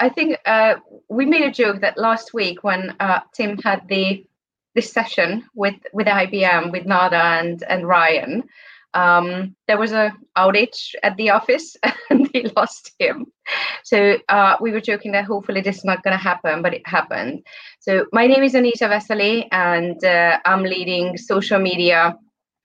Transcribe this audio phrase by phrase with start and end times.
[0.00, 0.76] I think uh,
[1.08, 4.24] we made a joke that last week when uh, Tim had the
[4.74, 8.44] this session with with IBM with Nada and and Ryan,
[8.94, 11.76] um, there was a outage at the office
[12.10, 13.26] and they lost him.
[13.84, 16.86] So uh, we were joking that hopefully this is not going to happen, but it
[16.86, 17.46] happened.
[17.80, 22.16] So my name is Anita Veszeli and uh, I'm leading social media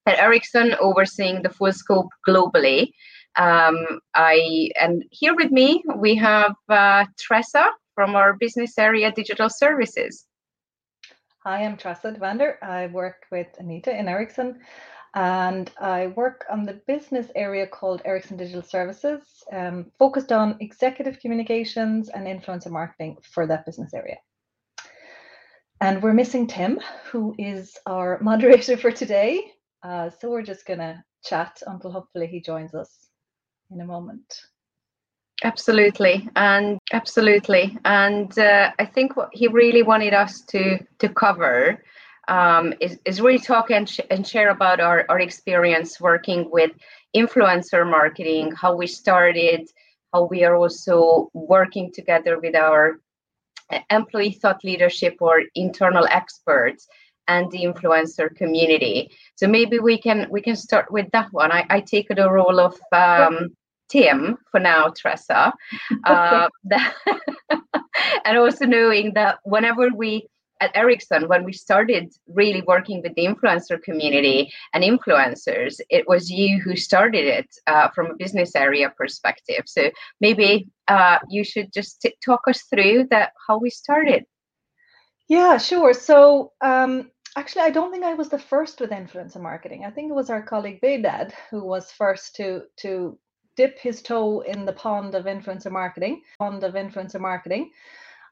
[0.06, 2.92] at Ericsson, overseeing the full scope globally.
[3.36, 9.50] Um, I and here with me we have uh, Treasa from our business area digital
[9.50, 10.26] services.
[11.44, 12.62] Hi, I'm Treasa Dovander.
[12.64, 14.60] I work with Anita in Ericsson
[15.16, 19.22] and I work on the business area called Ericsson Digital Services,
[19.52, 24.18] um, focused on executive communications and influencer marketing for that business area.
[25.82, 26.80] And we're missing Tim,
[27.12, 29.52] who is our moderator for today.
[29.84, 33.03] Uh, so we're just to chat until hopefully he joins us
[33.74, 34.42] in a moment.
[35.44, 41.84] Absolutely, and absolutely, and uh, I think what he really wanted us to to cover
[42.28, 46.72] um, is, is really talk and, sh- and share about our, our experience working with
[47.16, 49.70] influencer marketing, how we started,
[50.14, 53.00] how we are also working together with our
[53.90, 56.88] employee thought leadership or internal experts
[57.28, 59.10] and the influencer community.
[59.36, 61.52] So maybe we can we can start with that one.
[61.52, 63.50] I, I take the role of um,
[63.94, 65.54] Tim for now, Treasa,
[66.06, 66.94] uh, that,
[68.26, 70.28] and also knowing that whenever we
[70.62, 76.32] at Ericsson, when we started really working with the influencer community and influencers, it was
[76.32, 79.64] you who started it uh, from a business area perspective.
[79.66, 79.92] So
[80.22, 84.24] maybe uh, you should just t- talk us through that how we started.
[85.28, 85.94] Yeah, sure.
[85.94, 89.84] So um, actually, I don't think I was the first with influencer marketing.
[89.86, 93.20] I think it was our colleague Baydad who was first to to
[93.56, 96.22] dip his toe in the pond of influencer marketing.
[96.40, 97.72] Pond of influencer marketing.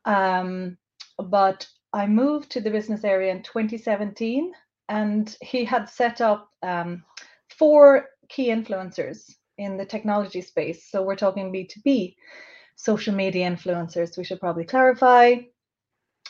[0.05, 0.78] Um,
[1.17, 4.53] but I moved to the business area in 2017,
[4.89, 7.03] and he had set up um,
[7.50, 10.90] four key influencers in the technology space.
[10.90, 12.16] So we're talking B2B,
[12.75, 15.35] social media influencers, we should probably clarify.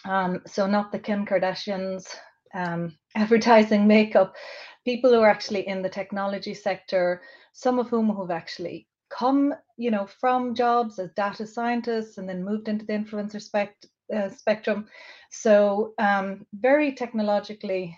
[0.03, 2.07] Um, so, not the Kim Kardashians,
[2.53, 4.35] um, advertising, makeup,
[4.83, 7.21] people who are actually in the technology sector,
[7.53, 12.43] some of whom have actually come, you know, from jobs as data scientists and then
[12.43, 14.87] moved into the influencer spect- uh, spectrum.
[15.31, 17.97] So um, very technologically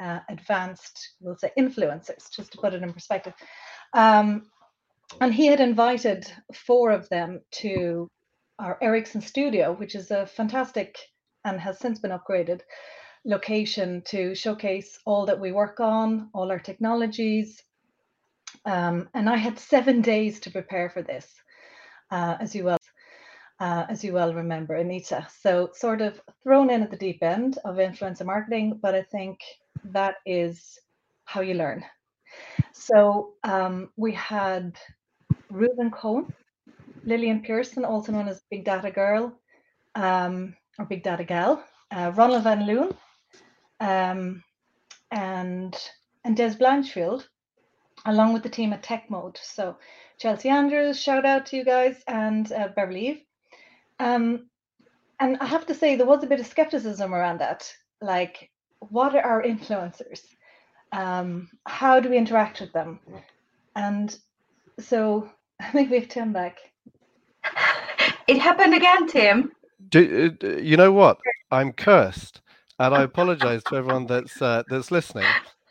[0.00, 3.34] uh, advanced, we'll say influencers, just to put it in perspective.
[3.94, 4.50] Um,
[5.20, 8.08] and he had invited four of them to
[8.58, 10.96] our Ericsson studio, which is a fantastic
[11.44, 12.60] and has since been upgraded
[13.24, 17.62] location to showcase all that we work on, all our technologies.
[18.64, 21.26] Um, and I had seven days to prepare for this,
[22.10, 22.78] uh, as you well
[23.60, 25.26] uh, as you well remember, Anita.
[25.40, 29.40] So, sort of thrown in at the deep end of influencer marketing, but I think
[29.84, 30.78] that is
[31.24, 31.84] how you learn.
[32.72, 34.78] So, um, we had
[35.52, 36.32] Reuven Cohen,
[37.04, 39.32] Lillian Pierson, also known as Big Data Girl
[39.94, 42.94] um, or Big Data Gal, uh, Ronald Van Loon,
[43.80, 44.42] um,
[45.10, 45.76] and
[46.24, 47.26] and Des Blanchfield,
[48.06, 49.38] along with the team at Tech Mode.
[49.42, 49.76] So
[50.18, 53.20] Chelsea Andrews, shout out to you guys, and uh, Beverly Eve.
[54.00, 54.46] Um,
[55.20, 57.72] and I have to say, there was a bit of skepticism around that.
[58.00, 60.22] Like, what are our influencers?
[60.92, 63.00] Um, how do we interact with them?
[63.76, 64.16] And
[64.78, 66.58] so I think we have Tim back.
[68.26, 69.52] It happened again, Tim.
[69.88, 71.18] Do, uh, you know what?
[71.50, 72.42] I'm cursed,
[72.78, 75.24] and I apologize to everyone that's uh, that's listening.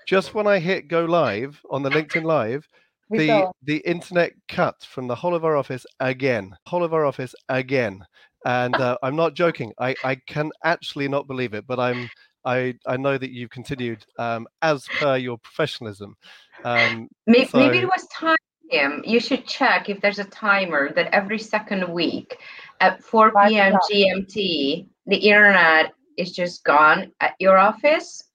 [0.07, 2.67] Just when I hit go live on the LinkedIn Live,
[3.09, 7.35] the the internet cut from the whole of our office again whole of our office
[7.49, 8.03] again.
[8.45, 9.71] And uh, i'm not joking.
[9.79, 12.09] I i can actually not believe it but i'm
[12.45, 16.15] i i know that you've continued um, as per your professionalism.
[16.63, 17.57] Um, maybe, so...
[17.57, 18.37] maybe it was time
[18.69, 22.37] him you should check if there's a timer that every second week
[22.81, 28.26] at 4 p.m gmt the internet is just gone at your office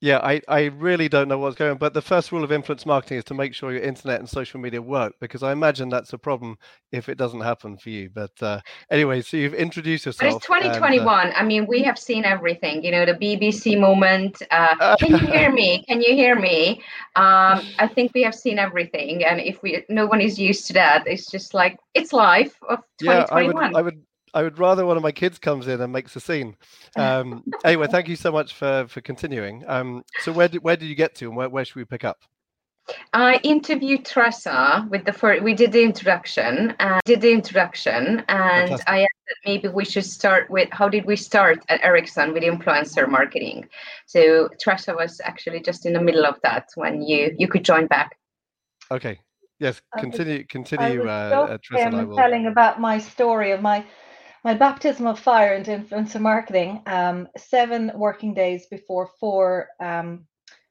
[0.00, 1.78] yeah, I, I really don't know what's going on.
[1.78, 4.60] But the first rule of influence marketing is to make sure your internet and social
[4.60, 6.56] media work because I imagine that's a problem
[6.92, 8.08] if it doesn't happen for you.
[8.14, 8.60] But uh,
[8.92, 10.34] anyway, so you've introduced yourself.
[10.34, 11.26] But it's 2021.
[11.26, 14.40] And, uh, I mean, we have seen everything, you know, the BBC moment.
[14.52, 15.84] Uh, can you hear me?
[15.88, 16.80] Can you hear me?
[17.16, 19.24] Um, I think we have seen everything.
[19.24, 22.78] And if we no one is used to that, it's just like, it's life of
[23.00, 23.02] 2021.
[23.02, 24.02] Yeah, I would, I would
[24.38, 26.56] I would rather one of my kids comes in and makes a scene.
[26.96, 29.62] Um, anyway, thank you so much for for continuing.
[29.68, 32.02] Um, so where did where did you get to, and where, where should we pick
[32.02, 32.18] up?
[33.12, 35.44] I interviewed Tressa with the first.
[35.44, 36.74] We did the introduction.
[36.80, 38.88] Uh, did the introduction, and Fantastic.
[38.88, 42.42] I asked that maybe we should start with how did we start at Ericsson with
[42.42, 43.68] influencer marketing?
[44.06, 47.86] So Treasa was actually just in the middle of that when you you could join
[47.86, 48.16] back.
[48.90, 49.20] Okay.
[49.60, 49.80] Yes.
[49.98, 50.44] Continue.
[50.46, 51.06] Continue.
[51.06, 52.16] I uh, Treasa, I will...
[52.16, 53.84] telling about my story of my
[54.44, 56.82] my baptism of fire into influencer marketing.
[56.86, 60.26] Um, seven working days before four um,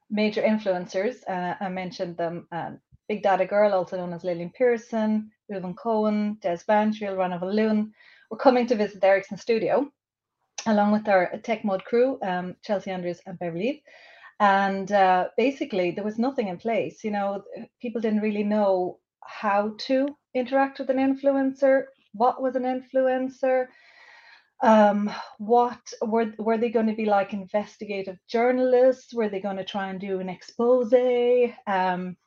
[0.09, 1.17] major influencers.
[1.27, 2.47] Uh, I mentioned them.
[2.51, 7.93] Um, Big Data Girl, also known as Lillian Pierson, Reuven Cohen, Des Banfield, Rana Loon,
[8.29, 9.89] were coming to visit the Ericsson studio,
[10.65, 13.81] along with our Tech Mode crew, um, Chelsea Andrews and Beverly.
[14.39, 17.03] And uh, basically, there was nothing in place.
[17.03, 17.43] You know,
[17.81, 23.67] people didn't really know how to interact with an influencer, what was an influencer,
[24.61, 29.13] um, what were were they going to be like investigative journalists?
[29.13, 30.93] Were they going to try and do an expose?
[31.67, 32.17] Um,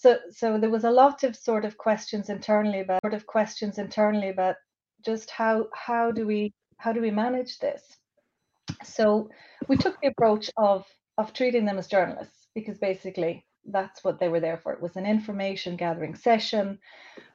[0.00, 3.78] so so there was a lot of sort of questions internally about sort of questions
[3.78, 4.56] internally about
[5.04, 7.82] just how how do we how do we manage this
[8.82, 9.28] so
[9.68, 10.86] we took the approach of
[11.18, 14.96] of treating them as journalists because basically that's what they were there for it was
[14.96, 16.78] an information gathering session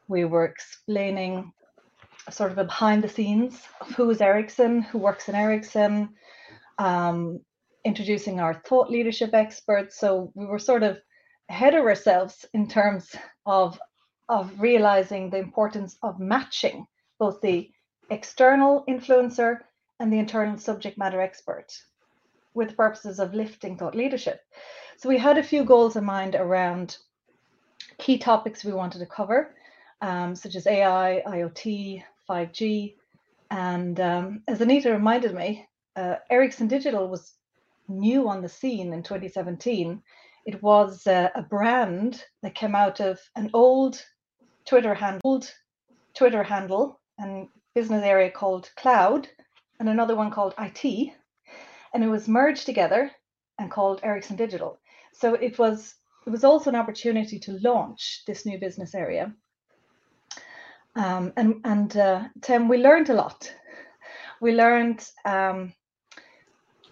[0.08, 1.52] we were explaining
[2.30, 6.10] sort of a behind the scenes of who is ericsson who works in ericsson
[6.78, 7.40] um,
[7.86, 10.98] introducing our thought leadership experts so we were sort of
[11.50, 13.80] ahead of ourselves in terms of
[14.28, 16.86] of realizing the importance of matching
[17.20, 17.70] both the
[18.10, 19.60] external influencer
[20.00, 21.72] and the internal subject matter expert
[22.54, 24.42] with purposes of lifting thought leadership.
[24.98, 26.98] So we had a few goals in mind around
[27.98, 29.56] key topics we wanted to cover,
[30.02, 32.96] um, such as AI, IoT, 5G.
[33.52, 37.34] And um, as Anita reminded me, uh, Ericsson Digital was
[37.88, 40.02] new on the scene in 2017
[40.46, 44.04] it was uh, a brand that came out of an old
[44.66, 45.44] Twitter handle,
[46.14, 49.28] Twitter handle and business area called Cloud,
[49.80, 51.14] and another one called IT,
[51.94, 53.12] and it was merged together
[53.58, 54.80] and called Ericsson Digital.
[55.14, 55.96] So it was
[56.28, 59.34] it was also an opportunity to launch this new business area.
[60.96, 63.54] Um, and and uh, Tim, we learned a lot.
[64.42, 65.74] We learned um,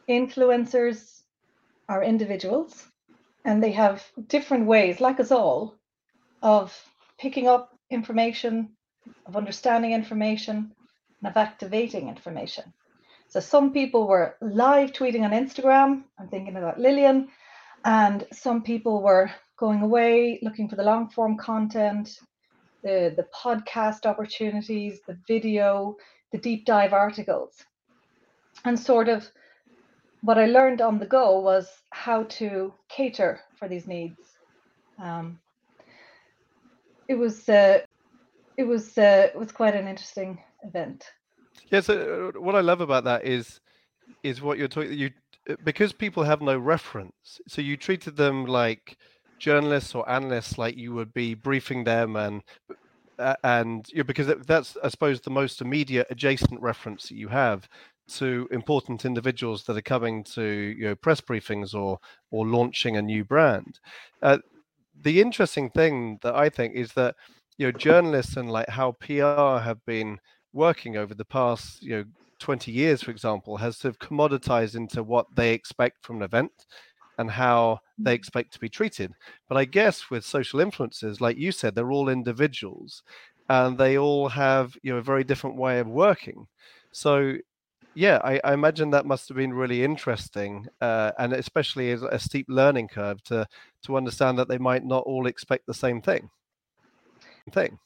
[0.10, 1.22] influencers
[1.88, 2.86] are individuals
[3.46, 5.76] and they have different ways, like us all,
[6.42, 6.78] of
[7.20, 8.70] picking up information,
[9.26, 10.72] of understanding information,
[11.22, 12.74] and of activating information.
[13.28, 16.04] So some people were live tweeting on Instagram.
[16.20, 17.30] I'm thinking about Lillian,
[17.84, 22.18] and some people were going away looking for the long form content,
[22.84, 25.96] the the podcast opportunities, the video,
[26.32, 27.66] the deep dive articles,
[28.66, 29.28] and sort of
[30.22, 34.20] what I learned on the go was how to cater for these needs.
[35.02, 35.40] Um,
[37.08, 37.80] it was uh,
[38.58, 41.06] it was uh, it was quite an interesting event.
[41.70, 41.82] Yeah.
[41.82, 43.60] So uh, what I love about that is
[44.24, 44.94] is what you're talking.
[44.94, 45.12] You
[45.64, 48.98] because people have no reference, so you treated them like
[49.44, 52.42] journalists or analysts, like you would be briefing them and
[53.20, 57.28] uh, and you know, because that's I suppose the most immediate adjacent reference that you
[57.28, 57.68] have
[58.20, 62.00] to important individuals that are coming to you know press briefings or
[62.32, 63.80] or launching a new brand.
[64.22, 64.38] Uh,
[65.02, 67.16] the interesting thing that I think is that
[67.58, 70.20] you know journalists and like how PR have been
[70.54, 72.06] working over the past you know
[72.40, 76.52] 20 years, for example, has sort of commoditized into what they expect from an event
[77.18, 78.16] and how they mm.
[78.16, 79.14] expect to be treated.
[79.48, 83.04] But I guess with social influences, like you said, they're all individuals
[83.50, 86.48] and they all have you know a very different way of working.
[86.92, 87.38] So
[87.96, 92.18] yeah, I, I, imagine that must have been really interesting, uh, and especially as a
[92.18, 93.48] steep learning curve to
[93.84, 96.30] to understand that they might not all expect the same thing.
[97.52, 97.78] Thing.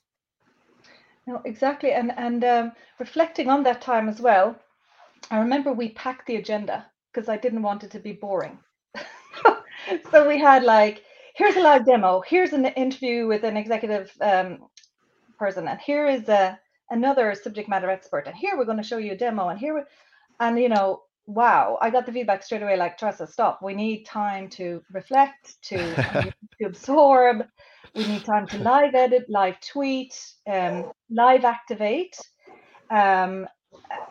[1.25, 4.55] No, exactly, and and um, reflecting on that time as well,
[5.29, 8.59] I remember we packed the agenda because I didn't want it to be boring.
[10.11, 11.03] so we had like,
[11.35, 14.67] here's a live demo, here's an interview with an executive um,
[15.37, 18.97] person, and here is a another subject matter expert and here we're going to show
[18.97, 19.85] you a demo and here
[20.39, 23.59] and you know wow i got the feedback straight away like Treasa stop.
[23.61, 25.77] We need time to reflect to,
[26.59, 27.45] to absorb
[27.95, 30.17] we need time to live edit live tweet
[30.49, 32.17] um, live activate
[32.89, 33.47] um,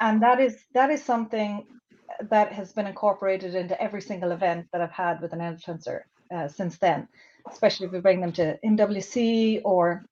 [0.00, 1.66] and that is that is something
[2.30, 6.02] that has been incorporated into every single event that i've had with an influencer
[6.34, 7.08] uh, since then
[7.50, 10.04] especially if we bring them to mwc or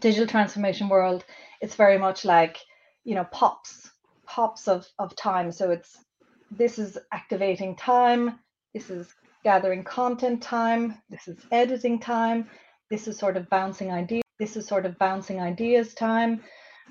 [0.00, 1.24] digital transformation world
[1.60, 2.58] it's very much like
[3.04, 3.90] you know pops
[4.26, 5.50] pops of of time.
[5.50, 6.04] So it's
[6.50, 8.38] this is activating time
[8.74, 12.48] this is gathering content time this is editing time
[12.90, 16.42] this is sort of bouncing ideas this is sort of bouncing ideas time.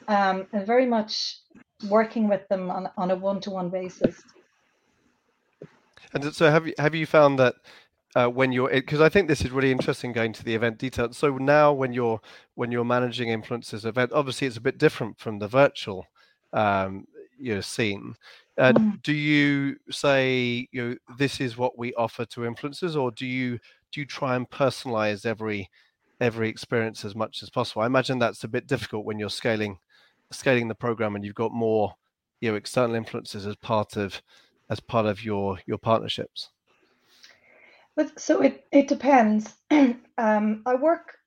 [0.07, 1.37] Um, and very much
[1.89, 4.23] working with them on, on a one-to-one basis.
[6.13, 7.55] And so have you have you found that
[8.15, 11.11] uh, when you're because I think this is really interesting going to the event detail.
[11.11, 12.21] So now when you're
[12.55, 16.07] when you're managing influencers event, obviously it's a bit different from the virtual
[16.53, 17.05] um,
[17.37, 18.15] you know scene.
[18.57, 19.01] Uh, mm.
[19.03, 23.59] Do you say you know this is what we offer to influencers, or do you
[23.91, 25.69] do you try and personalize every
[26.21, 27.81] every experience as much as possible?
[27.81, 29.79] I imagine that's a bit difficult when you're scaling
[30.31, 31.93] scaling the program and you've got more
[32.41, 34.21] you know external influences as part of
[34.69, 36.49] as part of your your partnerships.
[38.17, 39.53] So it it depends.
[39.71, 41.17] um, I work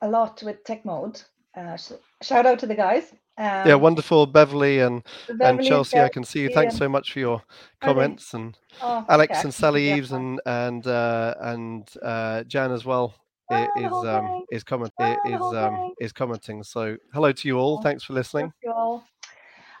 [0.00, 1.20] a lot with Tech Mode.
[1.56, 1.76] Uh,
[2.22, 3.12] shout out to the guys.
[3.36, 5.98] Um, yeah, wonderful, Beverly and Beverly and Chelsea.
[5.98, 6.50] I can see you.
[6.50, 7.42] Thanks so much for your
[7.80, 9.42] comments and oh, Alex okay.
[9.44, 13.14] and Sally Eaves and and uh, and uh, Jan as well
[13.50, 14.92] is um, is comment
[15.26, 16.62] is um, is commenting.
[16.62, 17.80] So hello to you all.
[17.82, 18.52] Thanks for listening.
[18.62, 19.04] you all.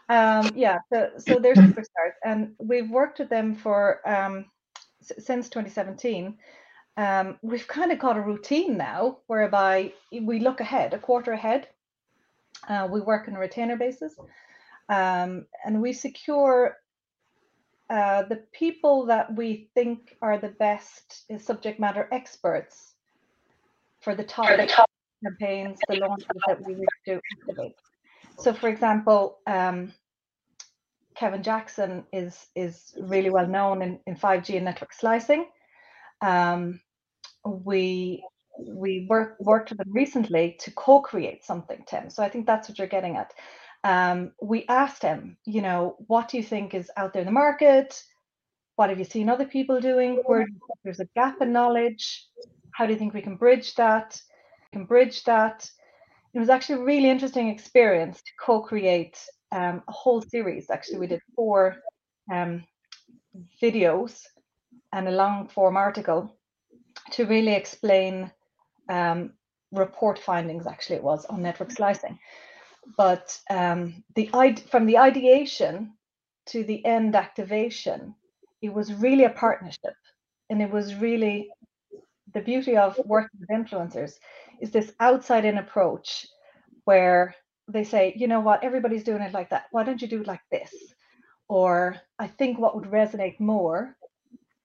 [0.08, 4.46] Um, yeah, so so they're superstars, and we've worked with them for um,
[5.00, 6.36] since 2017.
[6.96, 11.68] Um, we've kind of got a routine now whereby we look ahead, a quarter ahead.
[12.68, 14.16] Uh, we work on a retainer basis,
[14.88, 16.76] um, and we secure
[17.90, 22.94] uh, the people that we think are the best subject matter experts
[24.08, 24.88] for the top, the top
[25.22, 27.74] campaigns, the launches that we wish to activate.
[28.38, 29.92] So, for example, um,
[31.14, 35.48] Kevin Jackson is is really well known in, in 5G and network slicing.
[36.22, 36.80] Um,
[37.44, 38.24] we
[38.58, 42.08] we work, worked with them recently to co-create something, Tim.
[42.08, 43.34] So I think that's what you're getting at.
[43.84, 47.32] Um, we asked him, you know, what do you think is out there in the
[47.32, 48.02] market?
[48.76, 50.22] What have you seen other people doing?
[50.24, 50.46] Where
[50.82, 52.26] there's a gap in knowledge?
[52.78, 54.22] How do you think we can bridge that?
[54.70, 55.68] We can bridge that.
[56.32, 59.18] It was actually a really interesting experience to co-create
[59.50, 60.70] um, a whole series.
[60.70, 61.78] Actually, we did four
[62.32, 62.64] um,
[63.60, 64.20] videos
[64.92, 66.38] and a long form article
[67.10, 68.30] to really explain
[68.88, 69.32] um,
[69.72, 70.68] report findings.
[70.68, 72.16] Actually, it was on network slicing.
[72.96, 74.30] But um, the
[74.70, 75.94] from the ideation
[76.46, 78.14] to the end activation,
[78.62, 79.96] it was really a partnership,
[80.48, 81.50] and it was really
[82.34, 84.12] the beauty of working with influencers
[84.60, 86.26] is this outside in approach
[86.84, 87.34] where
[87.68, 89.66] they say, you know what, everybody's doing it like that.
[89.70, 90.72] Why don't you do it like this?
[91.48, 93.96] Or I think what would resonate more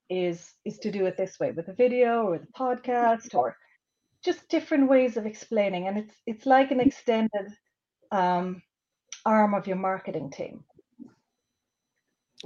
[0.09, 3.57] is is to do it this way with a video or with a podcast or
[4.23, 5.87] just different ways of explaining.
[5.87, 7.47] And it's it's like an extended
[8.11, 8.61] um,
[9.25, 10.63] arm of your marketing team.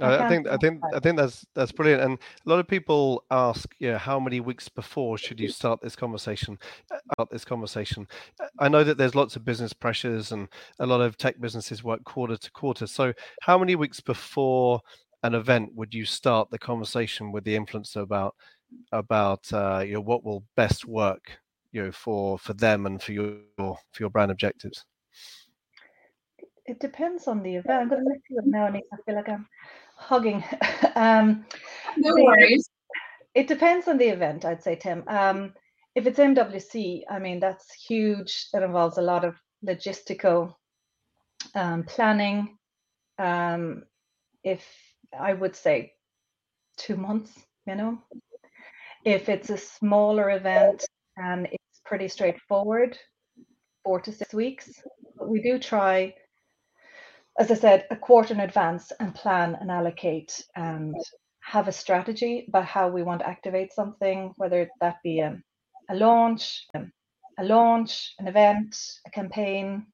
[0.00, 2.02] I, I think I think I think that's that's brilliant.
[2.02, 5.80] And a lot of people ask, you know, how many weeks before should you start
[5.80, 6.58] this conversation?
[6.90, 8.06] About uh, this conversation,
[8.58, 12.04] I know that there's lots of business pressures, and a lot of tech businesses work
[12.04, 12.86] quarter to quarter.
[12.86, 13.12] So,
[13.42, 14.80] how many weeks before
[15.24, 18.34] an event would you start the conversation with the influencer about
[18.92, 21.38] about uh, you know what will best work,
[21.72, 24.84] you know, for for them and for your for your brand objectives?
[26.68, 27.80] It depends on the event.
[27.80, 29.48] I'm going to let you know, I feel like I'm
[29.98, 30.42] hugging.
[30.94, 31.44] um,
[31.96, 32.68] no the, worries.
[33.34, 35.04] It depends on the event, I'd say, Tim.
[35.06, 35.52] Um,
[35.94, 38.48] if it's MWC, I mean, that's huge.
[38.52, 39.36] That involves a lot of
[39.66, 40.54] logistical
[41.54, 42.56] um, planning.
[43.18, 43.82] Um,
[44.44, 44.64] if
[45.18, 45.92] I would say
[46.76, 47.32] two months
[47.66, 48.02] minimum.
[49.04, 50.84] If it's a smaller event
[51.16, 52.96] and it's pretty straightforward,
[53.84, 54.82] four to six weeks.
[55.16, 56.14] But we do try
[57.38, 60.94] as I said, a quarter in advance and plan and allocate and
[61.40, 65.40] have a strategy about how we want to activate something, whether that be a,
[65.88, 68.76] a launch, a launch, an event,
[69.06, 69.86] a campaign.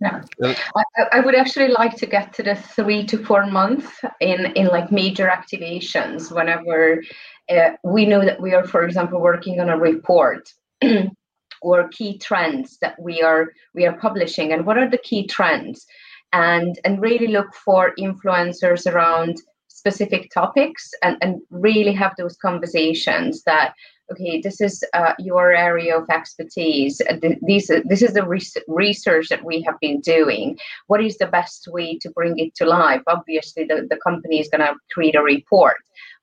[0.00, 3.88] Yeah, I, I, would actually like to get to the three to four months
[4.20, 6.34] in in like major activations.
[6.34, 7.00] Whenever
[7.48, 10.48] uh, we know that we are, for example, working on a report
[11.62, 15.86] or key trends that we are we are publishing and what are the key trends?
[16.32, 19.36] And and really look for influencers around
[19.68, 23.74] specific topics and, and really have those conversations that
[24.10, 27.00] okay this is uh, your area of expertise.
[27.20, 28.26] This, this is the
[28.68, 30.58] research that we have been doing.
[30.86, 33.02] What is the best way to bring it to life?
[33.06, 35.76] Obviously the, the company is going to create a report.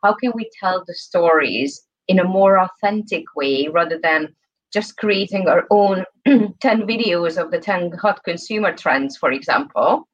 [0.04, 4.36] How can we tell the stories in a more authentic way rather than
[4.74, 10.08] just creating our own 10 videos of the 10 hot consumer trends, for example,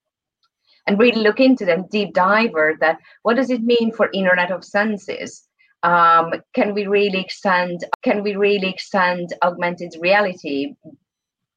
[0.88, 4.64] and really look into them, deep diver that what does it mean for Internet of
[4.64, 5.48] Senses?
[5.84, 10.74] Um, can we really extend can we really extend augmented reality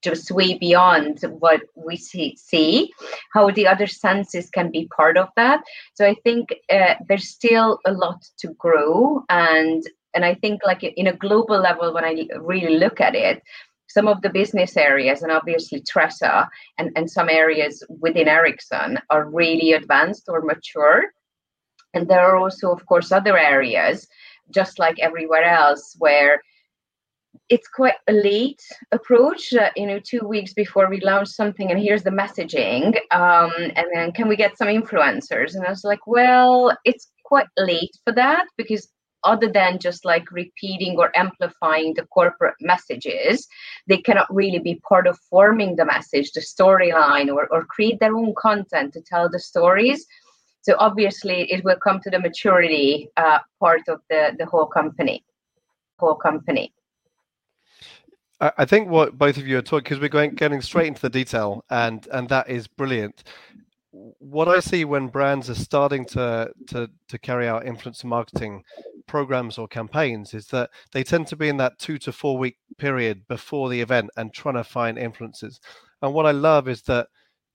[0.02, 2.92] just way beyond what we see, see
[3.32, 5.62] how the other senses can be part of that
[5.94, 9.84] so i think uh, there's still a lot to grow and
[10.14, 13.42] and i think like in a global level when i really look at it
[13.88, 16.46] some of the business areas and obviously Treasa
[16.76, 21.04] and, and some areas within Ericsson are really advanced or mature.
[21.94, 24.06] And there are also, of course, other areas,
[24.50, 26.42] just like everywhere else, where
[27.48, 28.60] it's quite a late
[28.92, 33.50] approach uh, you know two weeks before we launch something and here's the messaging um,
[33.76, 37.96] and then can we get some influencers and i was like well it's quite late
[38.04, 38.88] for that because
[39.32, 43.46] other than just like repeating or amplifying the corporate messages
[43.86, 48.16] they cannot really be part of forming the message the storyline or, or create their
[48.16, 50.06] own content to tell the stories
[50.62, 55.22] so obviously it will come to the maturity uh, part of the the whole company
[55.98, 56.72] whole company
[58.40, 61.10] I think what both of you are talking because we're going getting straight into the
[61.10, 63.24] detail, and and that is brilliant.
[63.90, 68.62] What I see when brands are starting to to to carry out influencer marketing
[69.08, 72.58] programs or campaigns is that they tend to be in that two to four week
[72.76, 75.58] period before the event and trying to find influencers.
[76.02, 77.08] And what I love is that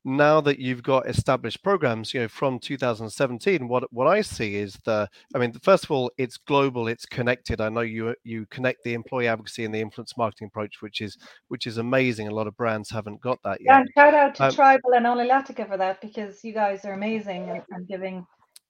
[0.05, 4.77] now that you've got established programs, you know, from 2017, what what I see is
[4.83, 7.61] the, I mean, first of all, it's global, it's connected.
[7.61, 11.17] I know you you connect the employee advocacy and the influence marketing approach, which is
[11.47, 12.27] which is amazing.
[12.27, 13.67] A lot of brands haven't got that yet.
[13.67, 16.93] Yeah, and shout out to um, Tribal and Olelatica for that because you guys are
[16.93, 18.25] amazing and, and giving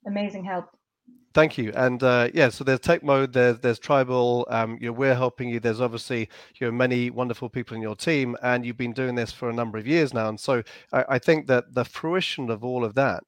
[0.05, 0.69] amazing help.
[1.33, 1.71] Thank you.
[1.75, 4.45] And uh, yeah, so there's tech mode, there's there's tribal.
[4.51, 5.59] Um, you know, we're helping you.
[5.59, 6.29] There's obviously
[6.59, 9.53] you know many wonderful people in your team, and you've been doing this for a
[9.53, 10.29] number of years now.
[10.29, 13.23] And so I, I think that the fruition of all of that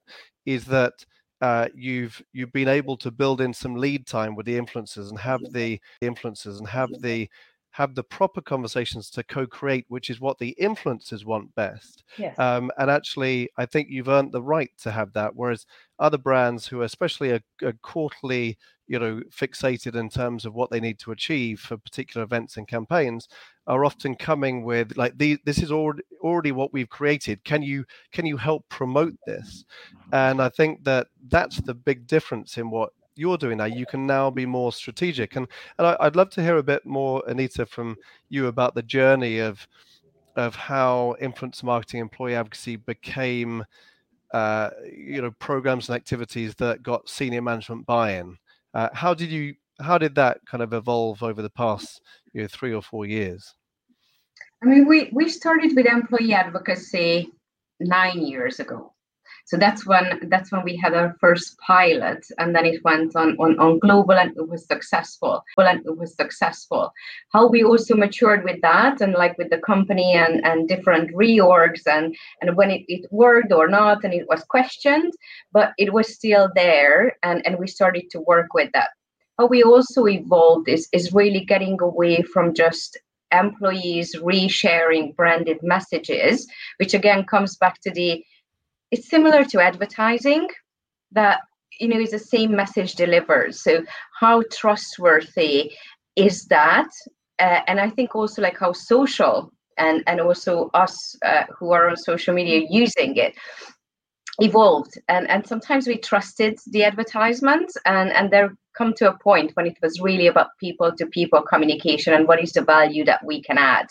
[0.45, 0.93] is that
[1.41, 5.17] uh, you've you've been able to build in some lead time with the influencers and
[5.19, 7.27] have the influencers and have the
[7.75, 12.05] have the proper conversations to co-create, which is what the influencers want best.
[12.17, 12.39] Yes.
[12.39, 15.35] Um, and actually, I think you've earned the right to have that.
[15.35, 15.65] Whereas
[15.99, 20.71] other brands who are especially a, a quarterly, you know, fixated in terms of what
[20.71, 23.27] they need to achieve for particular events and campaigns,
[23.67, 27.43] are often coming with like the, this is already already what we've created.
[27.43, 29.65] Can you can you help promote this?
[30.13, 34.05] And I think that that's the big difference in what you're doing now, you can
[34.05, 35.35] now be more strategic.
[35.35, 35.47] And
[35.77, 37.95] and I, would love to hear a bit more, Anita, from
[38.29, 39.67] you about the journey of
[40.35, 43.63] of how influence marketing, employee advocacy became,
[44.33, 48.37] uh, you know, programs and activities that got senior management buy-in.
[48.73, 49.55] Uh, how did you?
[49.81, 52.01] How did that kind of evolve over the past
[52.31, 53.53] you know, three or four years?
[54.63, 57.29] I mean, we we started with employee advocacy
[57.79, 58.94] nine years ago
[59.45, 63.37] so that's when that's when we had our first pilot and then it went on
[63.37, 66.91] on, on global and it was successful well and it was successful.
[67.31, 71.83] How we also matured with that and like with the company and and different reorgs
[71.85, 75.13] and and when it, it worked or not and it was questioned
[75.51, 78.89] but it was still there and and we started to work with that.
[79.37, 82.97] How we also evolved is is really getting away from just
[83.31, 88.23] employees resharing branded messages which again comes back to the
[88.95, 90.47] it's similar to advertising
[91.11, 91.41] that
[91.79, 93.53] you know is the same message delivered.
[93.53, 93.83] So
[94.19, 95.73] how trustworthy
[96.15, 96.89] is that?
[97.37, 101.89] Uh, and i think also like how social and and also us uh, who are
[101.89, 103.35] on social media using it
[104.39, 104.93] evolved.
[105.07, 109.67] And and sometimes we trusted the advertisements and and there come to a point when
[109.67, 113.41] it was really about people to people communication and what is the value that we
[113.41, 113.87] can add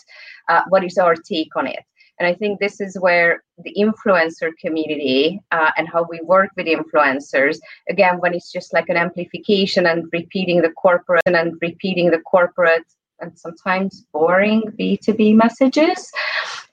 [0.49, 1.83] uh, what is our take on it
[2.19, 6.67] and I think this is where the influencer community uh, and how we work with
[6.67, 7.57] influencers,
[7.89, 12.85] again, when it's just like an amplification and repeating the corporate and repeating the corporate
[13.19, 16.09] and sometimes boring B2B messages,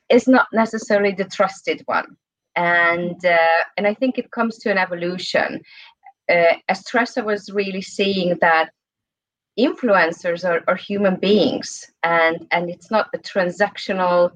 [0.09, 2.17] is not necessarily the trusted one.
[2.55, 5.61] And uh, and I think it comes to an evolution.
[6.29, 8.71] Uh, as Treasa was really saying that
[9.59, 14.31] influencers are, are human beings and and it's not a transactional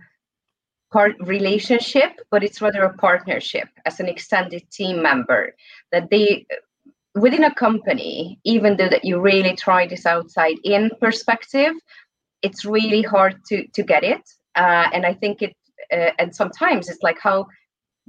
[0.92, 5.54] part relationship, but it's rather a partnership as an extended team member
[5.92, 6.46] that they
[7.14, 11.72] within a company, even though that you really try this outside in perspective,
[12.42, 14.22] it's really hard to to get it.
[14.54, 15.54] Uh, and I think it
[15.92, 17.46] uh, and sometimes it's like how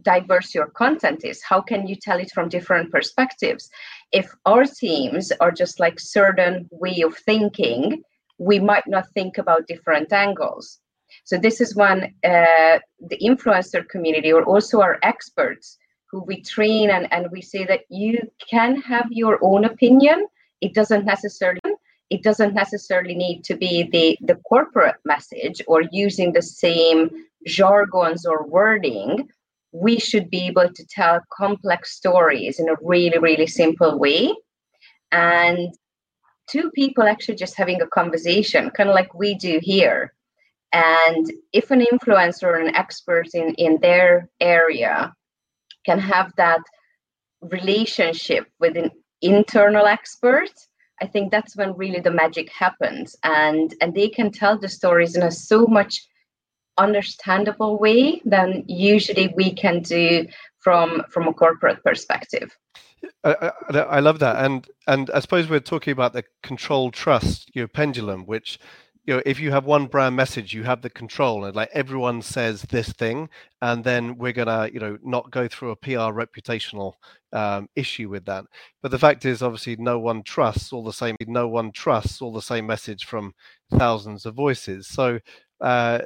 [0.01, 1.41] diverse your content is.
[1.41, 3.69] How can you tell it from different perspectives?
[4.11, 8.03] If our teams are just like certain way of thinking
[8.37, 10.79] we might not think about different angles
[11.23, 15.77] so this is when uh, the influencer community or also our experts
[16.09, 20.27] who we train and, and we say that you can have your own opinion.
[20.61, 21.59] It doesn't necessarily
[22.09, 27.09] it doesn't necessarily need to be the, the corporate message or using the same
[27.45, 29.27] jargons or wording.
[29.73, 34.33] We should be able to tell complex stories in a really really simple way.
[35.11, 35.73] And
[36.49, 40.13] two people actually just having a conversation kind of like we do here
[40.73, 45.13] and if an influencer or an expert in in their area
[45.85, 46.61] can have that
[47.41, 48.89] relationship with an
[49.21, 50.51] internal expert
[51.01, 55.15] i think that's when really the magic happens and and they can tell the stories
[55.15, 56.07] in a so much
[56.77, 60.27] understandable way than usually we can do
[60.59, 62.55] from from a corporate perspective.
[63.23, 67.51] I, I, I, love that, and and I suppose we're talking about the control trust,
[67.73, 68.59] pendulum, which
[69.07, 72.21] you know if you have one brand message, you have the control, and like everyone
[72.21, 73.29] says this thing,
[73.61, 76.93] and then we're gonna you know not go through a PR reputational
[77.31, 78.43] um, issue with that.
[78.81, 81.15] But the fact is, obviously, no one trusts all the same.
[81.25, 83.33] No one trusts all the same message from
[83.71, 84.87] thousands of voices.
[84.87, 85.19] So.
[85.59, 85.99] Uh,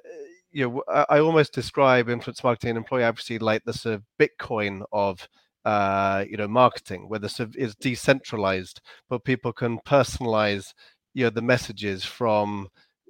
[0.53, 4.83] you know, I almost describe influence marketing and employee advocacy like the sort of Bitcoin
[4.91, 5.27] of
[5.63, 10.73] uh, you know marketing, where of is decentralized, but people can personalize
[11.13, 12.67] you know the messages from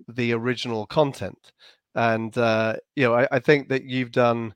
[0.08, 1.52] the original content.
[1.96, 4.54] And uh, you know, I, I think that you've done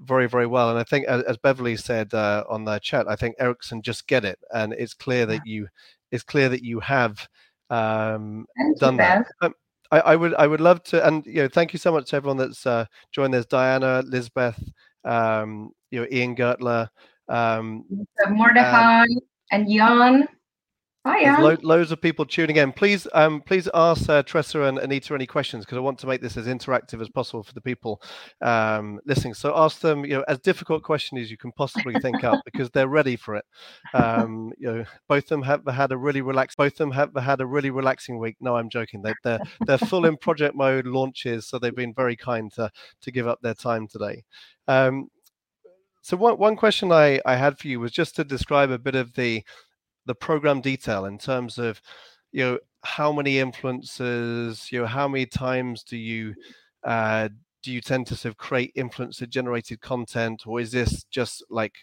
[0.00, 3.34] very very well and i think as, beverly said uh, on the chat i think
[3.40, 5.66] ericsson just get it and it's clear that you
[6.12, 7.28] it's clear that you have
[7.70, 8.46] um,
[8.78, 9.52] done that um,
[9.90, 12.16] I, I, would I would love to, and you know, thank you so much to
[12.16, 13.32] everyone that's uh, joined.
[13.32, 14.62] There's Diana, Lisbeth,
[15.04, 16.88] um, you know, Ian Gertler,
[17.28, 17.84] um,
[18.28, 19.06] Mordechai,
[19.50, 20.28] and Jan.
[21.06, 22.72] Hi, lo- loads of people tuning in.
[22.72, 26.20] Please, um, please ask uh, Treasa and Anita any questions because I want to make
[26.20, 28.02] this as interactive as possible for the people
[28.42, 29.34] um, listening.
[29.34, 32.70] So ask them, you know, as difficult questions as you can possibly think up because
[32.70, 33.44] they're ready for it.
[33.94, 36.56] Um, you know, both of them have had a really relaxed.
[36.56, 38.36] Both of them have had a really relaxing week.
[38.40, 39.02] No, I'm joking.
[39.02, 42.70] They, they're they're full in project mode launches, so they've been very kind to
[43.02, 44.24] to give up their time today.
[44.66, 45.08] Um,
[46.02, 48.94] so one one question I I had for you was just to describe a bit
[48.94, 49.44] of the
[50.08, 51.80] the program detail in terms of
[52.32, 56.34] you know how many influencers you know how many times do you
[56.84, 57.28] uh,
[57.62, 61.74] do you tend to sort of create influencer generated content or is this just like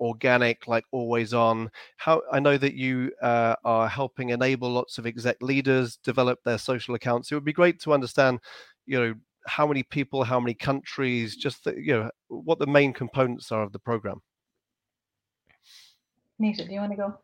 [0.00, 1.70] organic like always on?
[1.98, 6.58] How i know that you uh, are helping enable lots of exec leaders develop their
[6.58, 7.30] social accounts.
[7.30, 8.40] It would be great to understand
[8.86, 9.14] you know
[9.46, 13.62] how many people how many countries just the, you know what the main components are
[13.62, 14.20] of the program.
[16.40, 17.18] Nita, do you want to go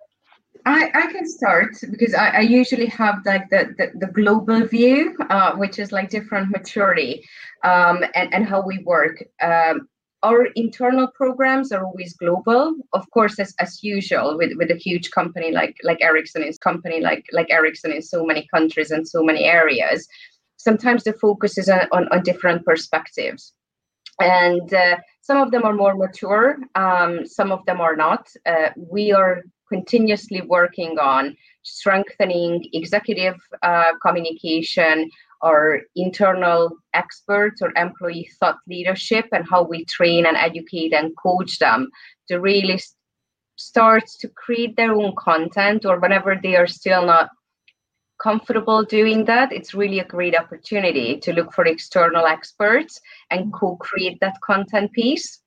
[0.67, 5.17] I, I can start because I, I usually have like the, the, the global view,
[5.29, 7.25] uh, which is like different maturity
[7.65, 9.23] um, and, and how we work.
[9.43, 9.89] Um,
[10.23, 15.11] our internal programs are always global, of course, as, as usual with, with a huge
[15.11, 19.23] company like like Ericsson is company like like Ericsson in so many countries and so
[19.23, 20.09] many areas.
[20.57, 23.53] Sometimes the focus is on, on, on different perspectives.
[24.19, 28.29] And uh, some of them are more mature, um, some of them are not.
[28.47, 35.11] Uh, we are continuously working on strengthening executive uh, communication
[35.43, 41.59] or internal experts or employee thought leadership and how we train and educate and coach
[41.59, 41.89] them
[42.29, 42.81] to really
[43.57, 47.31] start to create their own content or whenever they are still not
[48.23, 53.01] comfortable doing that it's really a great opportunity to look for external experts
[53.31, 55.41] and co-create that content piece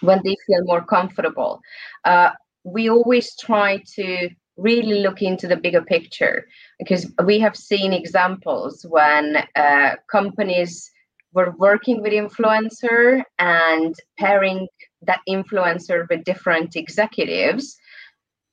[0.00, 1.60] when they feel more comfortable.
[2.04, 2.30] Uh,
[2.64, 6.46] we always try to really look into the bigger picture
[6.78, 10.90] because we have seen examples when uh, companies
[11.32, 14.68] were working with influencer and pairing
[15.02, 17.76] that influencer with different executives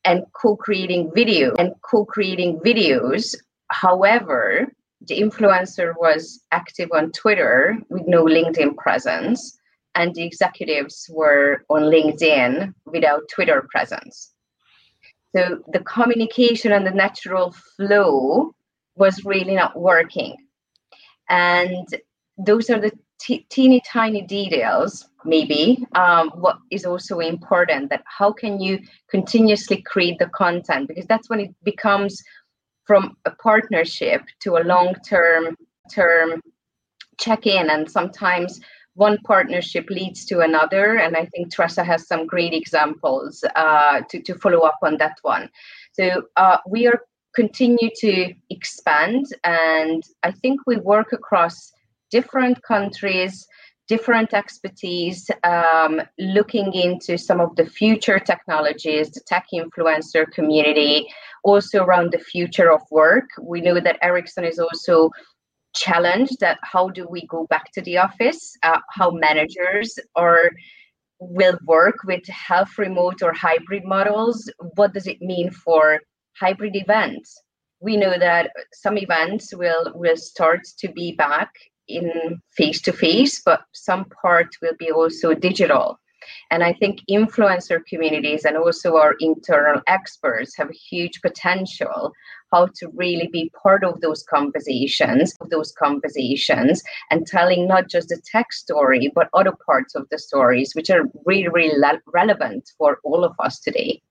[0.06, 3.36] and co-creating video and co-creating videos.
[3.70, 9.58] However the influencer was active on twitter with no linkedin presence
[9.98, 14.32] and the executives were on LinkedIn without Twitter presence.
[15.36, 18.56] So the communication and the natural flow
[18.96, 20.38] was really not working.
[21.30, 21.88] And
[22.38, 25.84] those are the t- teeny tiny details, maybe.
[25.96, 28.80] Um, what is also important that how can you
[29.10, 30.88] continuously create the content?
[30.88, 32.24] Because that's when it becomes
[32.86, 35.58] from a partnership to a long term
[35.92, 36.42] term
[37.20, 38.62] check in and sometimes
[38.98, 40.98] one partnership leads to another.
[40.98, 45.18] And I think Treasa has some great examples uh, to, to follow up on that
[45.22, 45.50] one.
[45.94, 47.02] So uh, we are
[47.36, 51.72] continue to expand and I think we work across
[52.10, 53.46] different countries,
[53.88, 61.08] different expertise, um, looking into some of the future technologies, the tech influencer community,
[61.44, 63.30] also around the future of work.
[63.40, 65.12] We know that Ericsson is also
[65.78, 68.58] challenge that how do we go back to the office?
[68.64, 70.52] Uh, how managers are
[71.20, 74.52] will work with half remote or hybrid models?
[74.76, 76.02] What does it mean for
[76.40, 77.42] hybrid events?
[77.80, 81.52] We know that some events will will start to be back
[81.88, 85.98] in face to face but some part will be also digital
[86.52, 92.14] and I think influencer communities and also our internal experts have huge potential
[92.52, 98.10] how to really be part of those conversations, of those conversations, and telling not just
[98.10, 102.72] the tech story, but other parts of the stories, which are really, really le- relevant
[102.78, 104.02] for all of us today.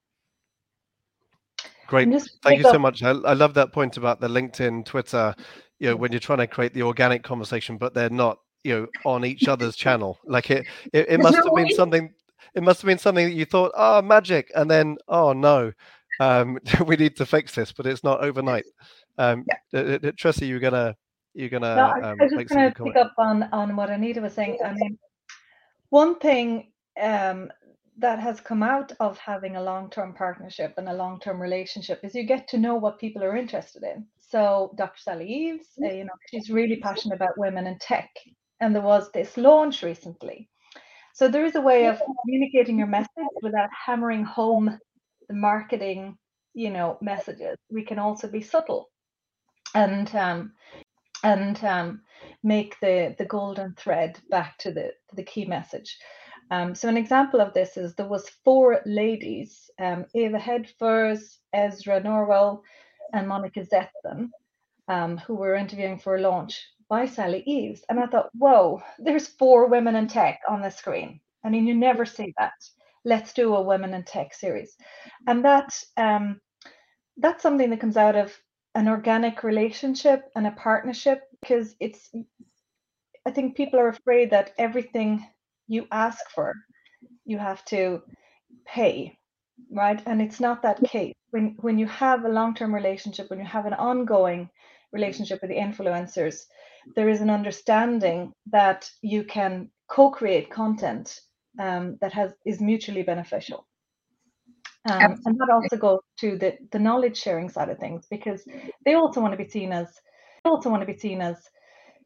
[1.87, 2.09] Great.
[2.43, 3.01] Thank you so much.
[3.01, 5.33] I, I love that point about the LinkedIn, Twitter,
[5.79, 8.87] you know, when you're trying to create the organic conversation, but they're not you know
[9.05, 10.19] on each other's channel.
[10.25, 12.13] Like it it, it must have been something
[12.53, 15.71] it must have been something that you thought oh magic and then oh no
[16.19, 18.65] um, we need to fix this but it's not overnight.
[19.19, 20.11] Um yeah.
[20.15, 20.95] Tracy you're gonna
[21.33, 24.21] you're gonna no, I, um, I was just gonna pick up on on what Anita
[24.21, 24.59] was saying.
[24.63, 24.99] I mean
[25.89, 27.49] one thing um
[27.97, 32.23] that has come out of having a long-term partnership and a long-term relationship is you
[32.23, 34.05] get to know what people are interested in.
[34.19, 34.99] So Dr.
[34.99, 38.09] Sally Eaves, uh, you know, she's really passionate about women in tech
[38.59, 40.49] and there was this launch recently.
[41.13, 43.09] So there is a way of communicating your message
[43.41, 44.77] without hammering home
[45.27, 46.17] the marketing,
[46.53, 47.57] you know, messages.
[47.71, 48.89] We can also be subtle
[49.73, 50.53] and um,
[51.23, 52.01] and um,
[52.43, 55.97] make the the golden thread back to the the key message.
[56.49, 61.99] Um, so an example of this is there was four ladies, um, Eva Hedfors, Ezra
[61.99, 62.61] Norwell,
[63.13, 64.29] and Monica Zethzon,
[64.87, 67.83] um, who were interviewing for a launch by Sally Eaves.
[67.89, 71.19] And I thought, whoa, there's four women in tech on the screen.
[71.43, 72.53] I mean, you never see that.
[73.05, 74.75] Let's do a women in tech series.
[75.27, 76.41] And that um,
[77.17, 78.37] that's something that comes out of
[78.75, 82.09] an organic relationship and a partnership because it's
[83.25, 85.25] I think people are afraid that everything
[85.67, 86.53] you ask for,
[87.25, 88.01] you have to
[88.65, 89.17] pay,
[89.71, 90.01] right?
[90.05, 91.13] And it's not that case.
[91.31, 94.49] When when you have a long-term relationship, when you have an ongoing
[94.93, 96.43] relationship with the influencers,
[96.95, 101.19] there is an understanding that you can co-create content
[101.59, 103.67] um, that has is mutually beneficial.
[104.89, 108.45] Um, and that also goes to the, the knowledge sharing side of things because
[108.85, 109.87] they also want to be seen as
[110.43, 111.37] they also want to be seen as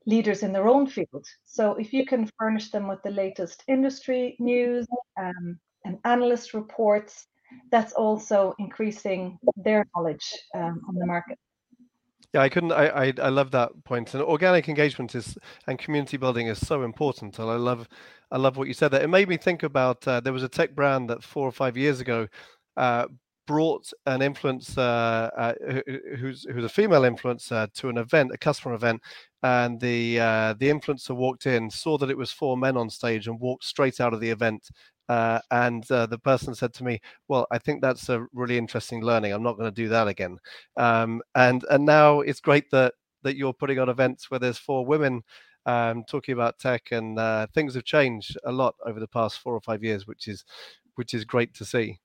[0.07, 1.25] leaders in their own field.
[1.43, 4.87] So if you can furnish them with the latest industry news
[5.19, 7.27] um, and analyst reports,
[7.69, 11.37] that's also increasing their knowledge um, on the market.
[12.33, 12.71] Yeah, I couldn't.
[12.71, 14.13] I, I I love that point.
[14.13, 17.37] And organic engagement is and community building is so important.
[17.39, 17.87] And I love
[18.31, 18.91] I love what you said.
[18.91, 20.07] That it made me think about.
[20.07, 22.27] Uh, there was a tech brand that four or five years ago
[22.77, 23.07] uh,
[23.47, 25.53] brought an influencer uh,
[26.17, 29.01] who's who's a female influencer to an event, a customer event,
[29.43, 33.27] and the uh, the influencer walked in, saw that it was four men on stage,
[33.27, 34.69] and walked straight out of the event
[35.11, 39.01] uh, and uh, the person said to me, "Well, I think that's a really interesting
[39.03, 39.33] learning.
[39.33, 40.37] I'm not going to do that again."
[40.77, 42.93] Um, and and now it's great that
[43.23, 45.21] that you're putting on events where there's four women
[45.65, 49.53] um, talking about tech, and uh, things have changed a lot over the past four
[49.55, 50.45] or five years, which is
[50.95, 51.99] which is great to see.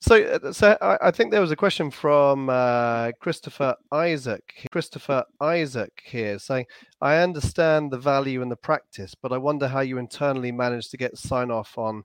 [0.00, 4.68] So, uh, so I, I, think there was a question from uh, Christopher Isaac.
[4.70, 6.66] Christopher Isaac here saying,
[7.00, 10.96] "I understand the value and the practice, but I wonder how you internally manage to
[10.96, 12.04] get sign off on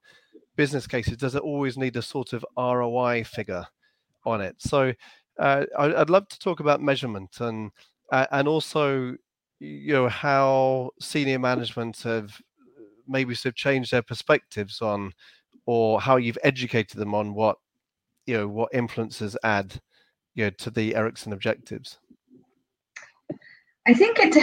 [0.56, 1.18] business cases.
[1.18, 3.66] Does it always need a sort of ROI figure
[4.26, 4.92] on it?" So,
[5.40, 7.72] uh, I, would love to talk about measurement and
[8.12, 9.16] uh, and also,
[9.60, 12.42] you know, how senior management have
[13.08, 15.14] maybe sort of changed their perspectives on,
[15.68, 17.58] or how you've educated them on what
[18.26, 19.82] you know what influencers add
[20.36, 22.00] you know to the Ericsson objectives?
[23.86, 24.38] I think it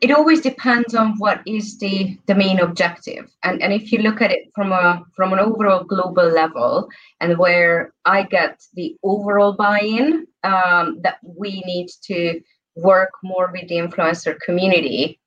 [0.00, 4.20] it always depends on what is the the main objective, and and if you look
[4.20, 6.88] at it from a from an overall global level,
[7.20, 12.40] and where I get the overall buy-in um, that we need to
[12.76, 15.20] work more with the influencer community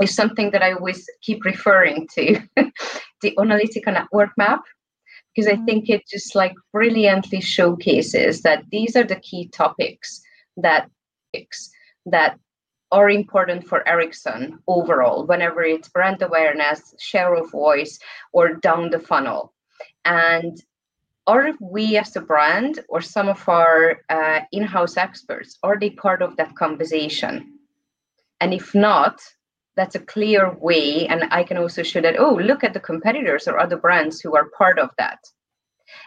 [0.00, 2.40] is something that I always keep referring to,
[3.22, 4.62] the analytical network map
[5.34, 5.64] because I mm-hmm.
[5.64, 10.20] think it just like brilliantly showcases that these are the key topics
[10.56, 10.88] that
[12.06, 12.38] that
[12.92, 17.98] are important for Ericsson overall, whenever it's brand awareness, share of voice,
[18.32, 19.52] or down the funnel.
[20.04, 20.62] And
[21.26, 26.22] are we as a brand or some of our uh, in-house experts, are they part
[26.22, 27.58] of that conversation?
[28.40, 29.20] And if not,
[29.76, 33.48] that's a clear way and i can also show that oh look at the competitors
[33.48, 35.18] or other brands who are part of that.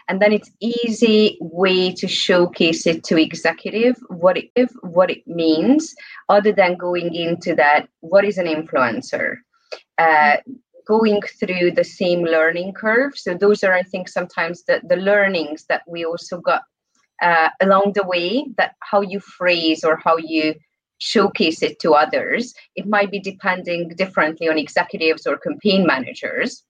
[0.08, 5.94] And then it's easy way to showcase it to executive what it what it means
[6.28, 9.36] other than going into that what is an influencer?
[9.98, 10.36] Uh,
[10.86, 13.12] going through the same learning curve.
[13.16, 16.62] So those are i think sometimes the, the learnings that we also got
[17.22, 20.54] uh, along the way that how you phrase or how you
[20.98, 26.64] showcase it to others it might be depending differently on executives or campaign managers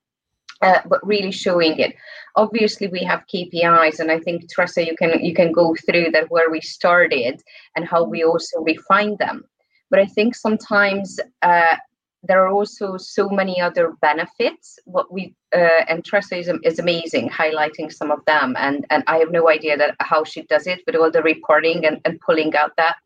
[0.61, 1.95] uh, but really showing it.
[2.35, 6.29] Obviously, we have KPIs, and I think Treasa, you can you can go through that
[6.29, 7.41] where we started
[7.75, 9.45] and how we also refine them.
[9.89, 11.75] But I think sometimes uh,
[12.23, 14.77] there are also so many other benefits.
[14.85, 19.17] What we uh, and Treasa is, is amazing, highlighting some of them, and and I
[19.17, 22.55] have no idea that how she does it, but all the reporting and, and pulling
[22.55, 22.97] out that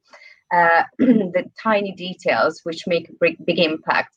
[0.53, 4.15] uh, the tiny details which make a big, big impact.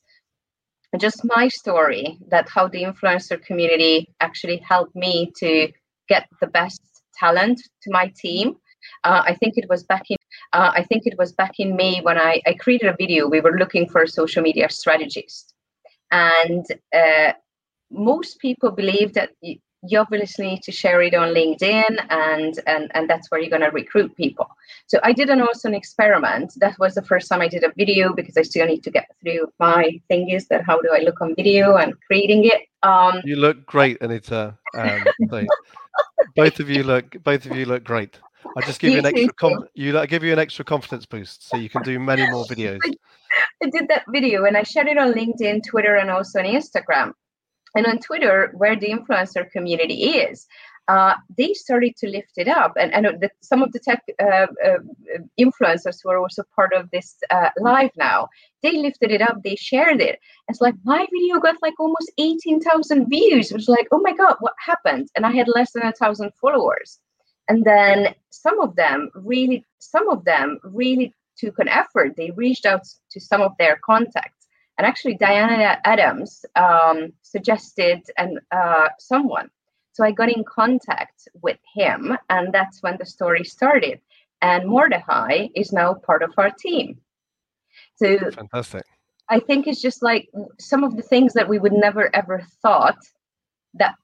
[0.97, 5.71] Just my story that how the influencer community actually helped me to
[6.07, 6.81] get the best
[7.19, 8.55] talent to my team.
[9.03, 10.17] Uh, i think it was back in
[10.53, 13.27] uh, i think it was back in may when I, I created a video.
[13.27, 15.53] We were looking for a social media strategist.
[16.11, 17.33] And uh,
[17.91, 19.31] most people believe that
[19.83, 23.61] you obviously need to share it on LinkedIn and and and that's where you're going
[23.61, 24.47] to recruit people.
[24.87, 26.53] So I did an an experiment.
[26.57, 29.07] That was the first time I did a video because I still need to get
[29.21, 32.67] through my thing is that how do I look on video and creating it.
[32.83, 34.57] Um, you look great, Anita.
[34.75, 35.03] Um,
[36.35, 38.19] both of you look both of you look great.
[38.55, 41.05] I just give you, you an extra com- you I give you an extra confidence
[41.05, 42.79] boost so you can do many more videos.
[43.63, 47.13] I did that video and I shared it on LinkedIn, Twitter, and also on Instagram
[47.77, 50.47] and on Twitter, where the influencer community is,
[50.87, 52.73] uh, they started to lift it up.
[52.79, 54.79] And, and the, some of the tech uh, uh,
[55.39, 58.29] influencers who are also part of this uh, live now,
[58.63, 60.19] they lifted it up, they shared it.
[60.49, 63.51] It's like my video got like almost 18,000 views.
[63.51, 65.09] It was like, oh my God, what happened?
[65.15, 66.99] And I had less than a thousand followers.
[67.47, 72.15] And then some of them really, some of them really took an effort.
[72.17, 74.36] They reached out to some of their contacts
[74.77, 79.49] and actually, Diana Adams um, suggested and uh, someone.
[79.93, 83.99] So I got in contact with him, and that's when the story started.
[84.41, 86.99] And Mordechai is now part of our team.
[87.95, 88.83] So fantastic.
[89.29, 92.99] I think it's just like some of the things that we would never ever thought
[93.73, 93.95] that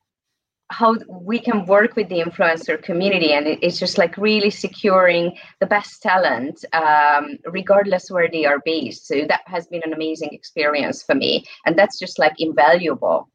[0.69, 5.65] how we can work with the influencer community and it's just like really securing the
[5.65, 11.03] best talent um, regardless where they are based so that has been an amazing experience
[11.03, 13.29] for me and that's just like invaluable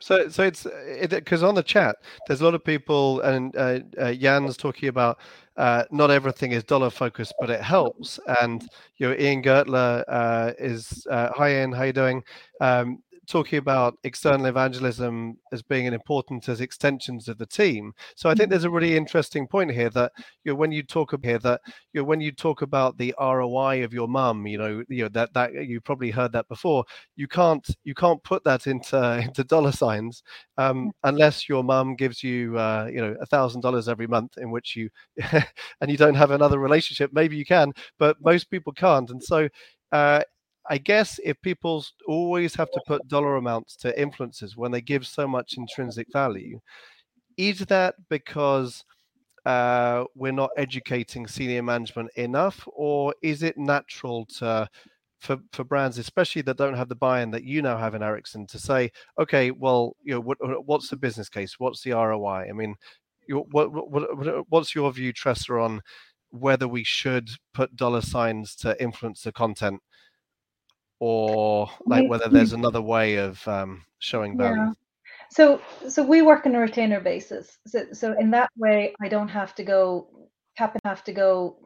[0.00, 0.66] so so it's
[1.10, 1.96] because it, on the chat
[2.26, 5.18] there's a lot of people and uh, uh, jan's talking about
[5.60, 8.18] uh, not everything is dollar focused, but it helps.
[8.40, 12.24] And you know, Ian Gertler uh, is uh, hi Ian, how you doing?
[12.62, 17.92] Um, talking about external evangelism as being an important as extensions of the team.
[18.16, 18.50] So I think mm-hmm.
[18.50, 20.12] there's a really interesting point here that
[20.44, 21.60] you know when you talk about here that
[21.92, 25.08] you know when you talk about the ROI of your mum, you know, you know
[25.10, 26.84] that that you probably heard that before.
[27.14, 30.22] You can't you can't put that into into dollar signs
[30.58, 34.50] um, unless your mum gives you uh, you know a thousand dollars every month in
[34.50, 34.90] which you
[35.80, 37.12] and you don't have another relationship.
[37.12, 39.08] Maybe you can, but most people can't.
[39.10, 39.48] And so
[39.92, 40.22] uh,
[40.70, 45.04] I guess if people always have to put dollar amounts to influencers when they give
[45.04, 46.60] so much intrinsic value,
[47.36, 48.84] is that because
[49.44, 54.68] uh, we're not educating senior management enough, or is it natural to
[55.18, 58.46] for, for brands, especially that don't have the buy-in that you now have in Ericsson,
[58.46, 61.56] to say, okay, well, you know, what, what's the business case?
[61.58, 62.46] What's the ROI?
[62.48, 62.74] I mean,
[63.28, 65.82] what, what, what's your view, Treasa, on
[66.30, 69.82] whether we should put dollar signs to influence the content
[71.00, 74.56] or like whether there's another way of um, showing value.
[74.56, 74.72] Yeah.
[75.32, 77.58] So, so we work on a retainer basis.
[77.66, 80.08] So, so in that way, I don't have to go
[80.56, 81.56] cap and have to go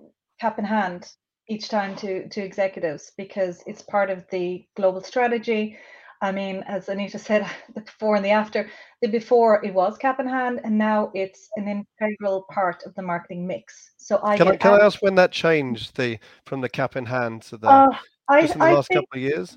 [0.41, 1.11] cap in hand
[1.49, 5.77] each time to to executives because it's part of the global strategy.
[6.23, 8.71] I mean, as Anita said, the before and the after.
[9.03, 13.03] The before it was cap in hand, and now it's an integral part of the
[13.03, 13.93] marketing mix.
[13.97, 17.07] So I can I, can I ask when that changed the from the cap in
[17.07, 17.97] hand to the uh,
[18.29, 19.57] I, in the I last think, couple of years?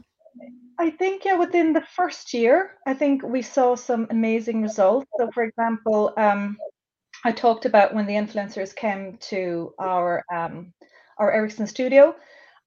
[0.79, 5.07] I think yeah, within the first year, I think we saw some amazing results.
[5.17, 6.57] So, for example, um,
[7.25, 10.73] I talked about when the influencers came to our um,
[11.17, 12.15] our Ericsson studio.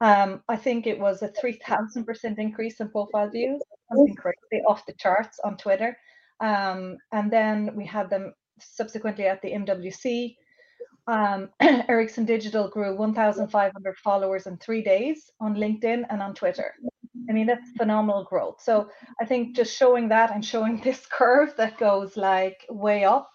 [0.01, 4.65] Um, I think it was a three thousand percent increase in profile views, something crazy
[4.67, 5.97] off the charts on Twitter.
[6.41, 10.37] Um, and then we had them subsequently at the MWC
[11.07, 16.75] um, Ericsson Digital grew 1,500 followers in three days on LinkedIn and on Twitter.
[17.29, 18.61] I mean, that's phenomenal growth.
[18.63, 18.91] So
[19.21, 23.31] I think just showing that and showing this curve that goes like way up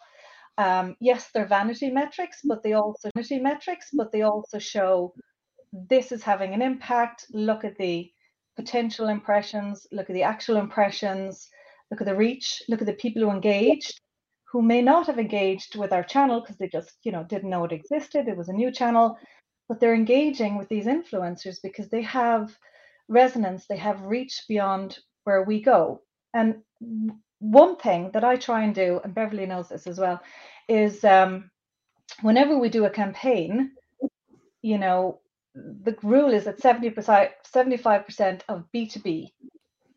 [0.57, 5.13] um, yes, they're vanity metrics, but they also vanity metrics, but they also show
[5.73, 7.25] this is having an impact.
[7.31, 8.11] Look at the
[8.55, 11.49] potential impressions, look at the actual impressions,
[11.91, 13.99] look at the reach, look at the people who engaged,
[14.55, 17.65] who may not have engaged with our channel because they just, you know, didn't know
[17.65, 18.29] it existed.
[18.29, 19.17] It was a new channel,
[19.67, 22.57] but they're engaging with these influencers because they have
[23.09, 26.03] resonance, they have reach beyond where we go.
[26.33, 26.61] And
[27.39, 30.21] one thing that I try and do, and Beverly knows this as well,
[30.69, 31.51] is um,
[32.21, 33.71] whenever we do a campaign,
[34.61, 35.19] you know,
[35.53, 39.33] the rule is that 70%, 75% of B2B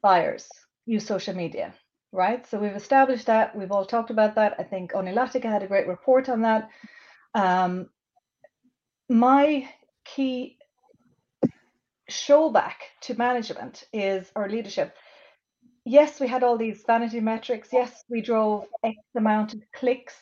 [0.02, 0.48] buyers
[0.84, 1.72] use social media,
[2.12, 2.46] right?
[2.48, 3.56] So we've established that.
[3.56, 4.54] We've all talked about that.
[4.58, 6.70] I think Onalytica had a great report on that.
[7.34, 7.88] Um,
[9.08, 9.68] my
[10.04, 10.58] key
[12.10, 14.94] showback to management is our leadership
[15.88, 17.70] yes, we had all these vanity metrics.
[17.72, 20.14] Yes, we drove X amount of clicks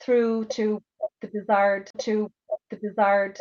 [0.00, 0.82] through to
[1.22, 2.30] the desired to
[2.70, 3.38] the desired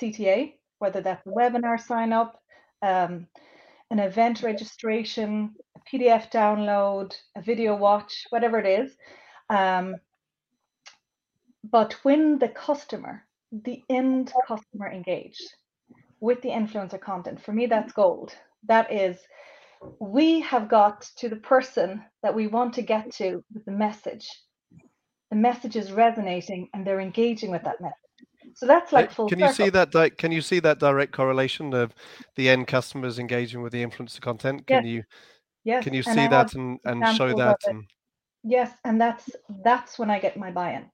[0.00, 2.40] CTA, whether that's a webinar sign up,
[2.82, 3.26] um,
[3.90, 8.96] an event registration, a PDF download, a video watch, whatever it is.
[9.50, 9.96] Um,
[11.62, 15.54] but when the customer, the end customer engaged
[16.20, 18.34] with the influencer content, for me, that's gold.
[18.66, 19.18] That is
[19.98, 24.28] we have got to the person that we want to get to with the message.
[25.30, 27.94] The message is resonating and they're engaging with that message.
[28.54, 29.28] So that's like full.
[29.28, 29.90] Can you see that?
[29.90, 31.94] Di- can you see that direct correlation of
[32.36, 34.66] the end customers engaging with the influencer content?
[34.66, 34.92] Can yes.
[34.92, 35.04] you?
[35.64, 35.84] Yes.
[35.84, 37.58] Can you see that and, and show that?
[37.66, 37.84] And...
[38.42, 39.30] Yes, and that's
[39.64, 40.84] that's when I get my buy-in,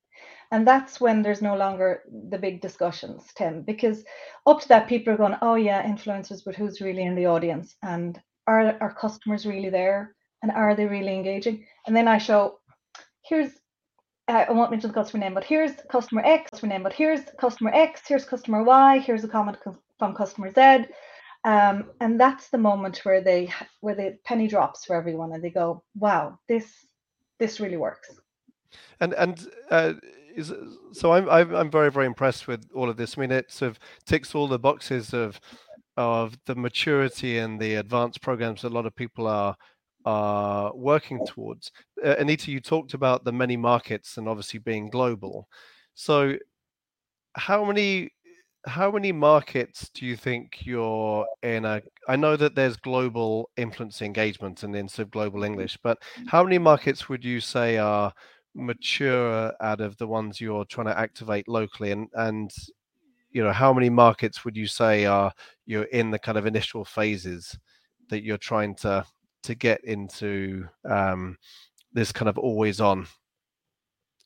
[0.52, 4.04] and that's when there's no longer the big discussions, Tim, because
[4.46, 7.76] up to that people are going, oh yeah, influencers, but who's really in the audience?
[7.82, 11.66] And are our customers really there and are they really engaging?
[11.86, 12.58] And then I show,
[13.22, 13.52] here's,
[14.30, 17.70] I won't mention the customer name, but here's customer X, customer name, but here's customer
[17.74, 19.58] X, here's customer Y, here's a comment
[19.98, 20.86] from customer Z.
[21.44, 23.50] Um, and that's the moment where they
[23.80, 26.86] where the penny drops for everyone and they go, wow, this
[27.38, 28.20] this really works.
[29.00, 29.94] And and uh,
[30.34, 30.52] is,
[30.92, 33.16] so I'm I'm very very impressed with all of this.
[33.16, 35.40] I mean, it sort of ticks all the boxes of
[35.96, 39.56] of the maturity and the advanced programs a lot of people are
[40.04, 41.70] are working towards.
[42.04, 45.48] Uh, Anita, you talked about the many markets and obviously being global.
[45.94, 46.36] So,
[47.34, 48.10] how many
[48.66, 54.02] how many markets do you think you're in a i know that there's global influence
[54.02, 55.96] engagement and in sub global english but
[56.26, 58.12] how many markets would you say are
[58.54, 62.50] mature out of the ones you're trying to activate locally and and
[63.30, 65.32] you know how many markets would you say are
[65.64, 67.56] you're in the kind of initial phases
[68.10, 69.04] that you're trying to
[69.44, 71.36] to get into um,
[71.92, 73.06] this kind of always on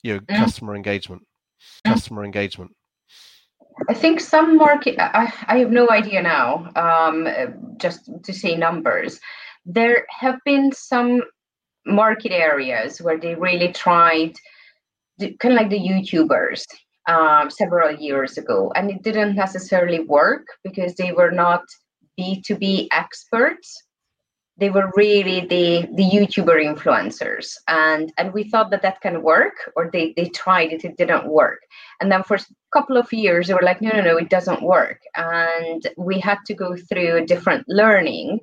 [0.02, 0.36] you know mm.
[0.36, 1.22] customer engagement
[1.86, 1.92] mm.
[1.92, 2.72] customer engagement
[3.88, 7.26] I think some market, I, I have no idea now, um,
[7.76, 9.18] just to say numbers.
[9.66, 11.22] There have been some
[11.84, 14.34] market areas where they really tried,
[15.18, 16.62] kind of like the YouTubers,
[17.08, 21.62] um, several years ago, and it didn't necessarily work because they were not
[22.18, 23.82] B2B experts.
[24.56, 29.54] They were really the the YouTuber influencers, and and we thought that that can work,
[29.74, 31.60] or they they tried it, it didn't work,
[32.00, 32.40] and then for a
[32.72, 36.38] couple of years they were like, no, no, no, it doesn't work, and we had
[36.46, 38.40] to go through different learning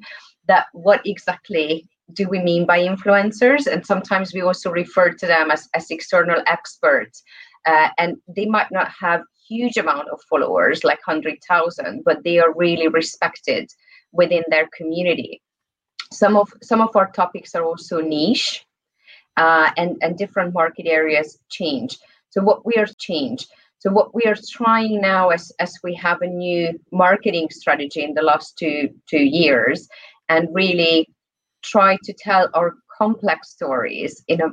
[0.47, 3.67] that what exactly do we mean by influencers?
[3.67, 7.23] And sometimes we also refer to them as, as external experts.
[7.65, 12.53] Uh, and they might not have huge amount of followers like 100000 but they are
[12.55, 13.69] really respected
[14.13, 15.41] within their community
[16.11, 18.65] some of some of our topics are also niche
[19.37, 21.97] uh, and and different market areas change.
[22.29, 23.47] So what we are change
[23.81, 28.13] so what we are trying now as as we have a new marketing strategy in
[28.13, 29.89] the last two two years
[30.29, 31.09] and really
[31.63, 34.49] try to tell our complex stories in a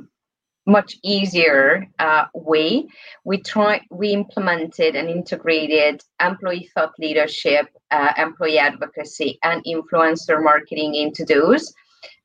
[0.69, 2.87] much easier uh, way.
[3.25, 10.95] We try we implemented and integrated employee thought leadership, uh, employee advocacy, and influencer marketing
[10.95, 11.73] into those.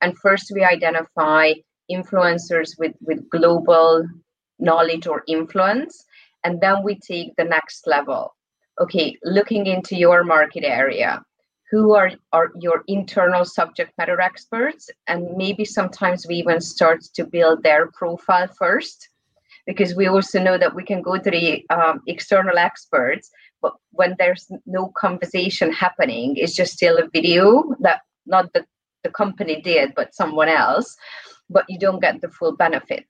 [0.02, 1.54] And first, we identify
[1.90, 4.06] influencers with with global
[4.58, 6.04] knowledge or influence,
[6.44, 8.34] and then we take the next level.
[8.80, 11.22] Okay, looking into your market area,
[11.74, 17.24] who are, are your internal subject matter experts and maybe sometimes we even start to
[17.24, 19.08] build their profile first
[19.66, 23.28] because we also know that we can go to the um, external experts
[23.60, 28.64] but when there's no conversation happening it's just still a video that not the,
[29.02, 30.94] the company did but someone else
[31.50, 33.06] but you don't get the full benefit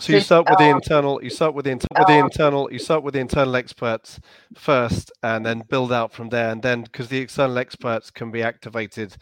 [0.00, 1.22] So you start with the internal.
[1.22, 2.72] You start with the, inter- with the internal.
[2.72, 4.18] You start with the internal experts
[4.56, 6.50] first, and then build out from there.
[6.50, 9.16] And then because the external experts can be activated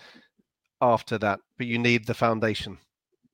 [0.80, 2.78] after that, but you need the foundation,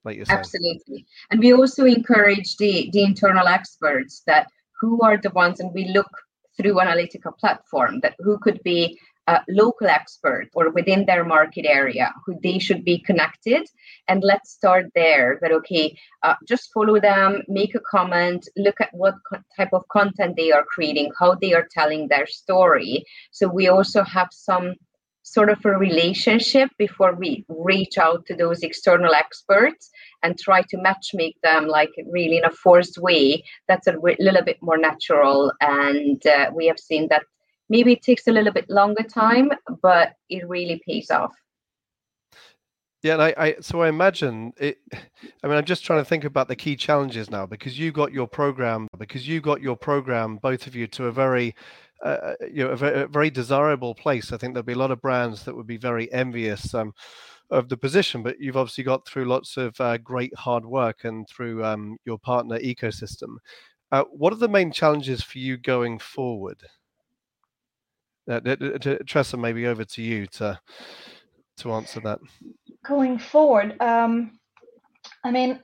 [0.05, 0.39] like you said.
[0.39, 4.49] Absolutely, and we also encourage the the internal experts that
[4.81, 6.11] who are the ones, and we look
[6.57, 8.99] through analytical platform that who could be
[9.29, 13.69] a local expert or within their market area who they should be connected.
[14.09, 18.93] And let's start there that okay uh, just follow them make a comment look at
[18.93, 23.05] what co- type of content they are creating how they are telling their story.
[23.31, 24.75] So we also have some
[25.23, 29.89] sort of a relationship before we reach out to those external experts
[30.23, 33.45] and try to match make them like really in a forced way.
[33.69, 35.53] That's a re- little bit more natural.
[35.61, 37.23] And uh, we have seen that
[37.69, 39.51] maybe it takes a little bit longer time
[39.83, 41.35] but it really pays off
[43.03, 44.79] yeah, and I, I, so I imagine it.
[45.43, 48.13] I mean, I'm just trying to think about the key challenges now because you got
[48.13, 51.55] your program because you got your program, both of you, to a very
[52.05, 54.33] uh, uh, you know a very, a very, desirable place.
[54.33, 56.93] I think there'll be a lot of brands that would be very envious um,
[57.51, 58.23] of the position.
[58.23, 62.19] But you've obviously got through lots of uh, great hard work and through um, your
[62.19, 63.37] partner ecosystem.
[63.91, 66.63] Uh, what are the main challenges for you going forward?
[68.31, 70.59] Uh, Treasa, maybe over to you to
[71.59, 72.19] to answer that.
[72.85, 74.39] Going forward, um,
[75.25, 75.61] I mean,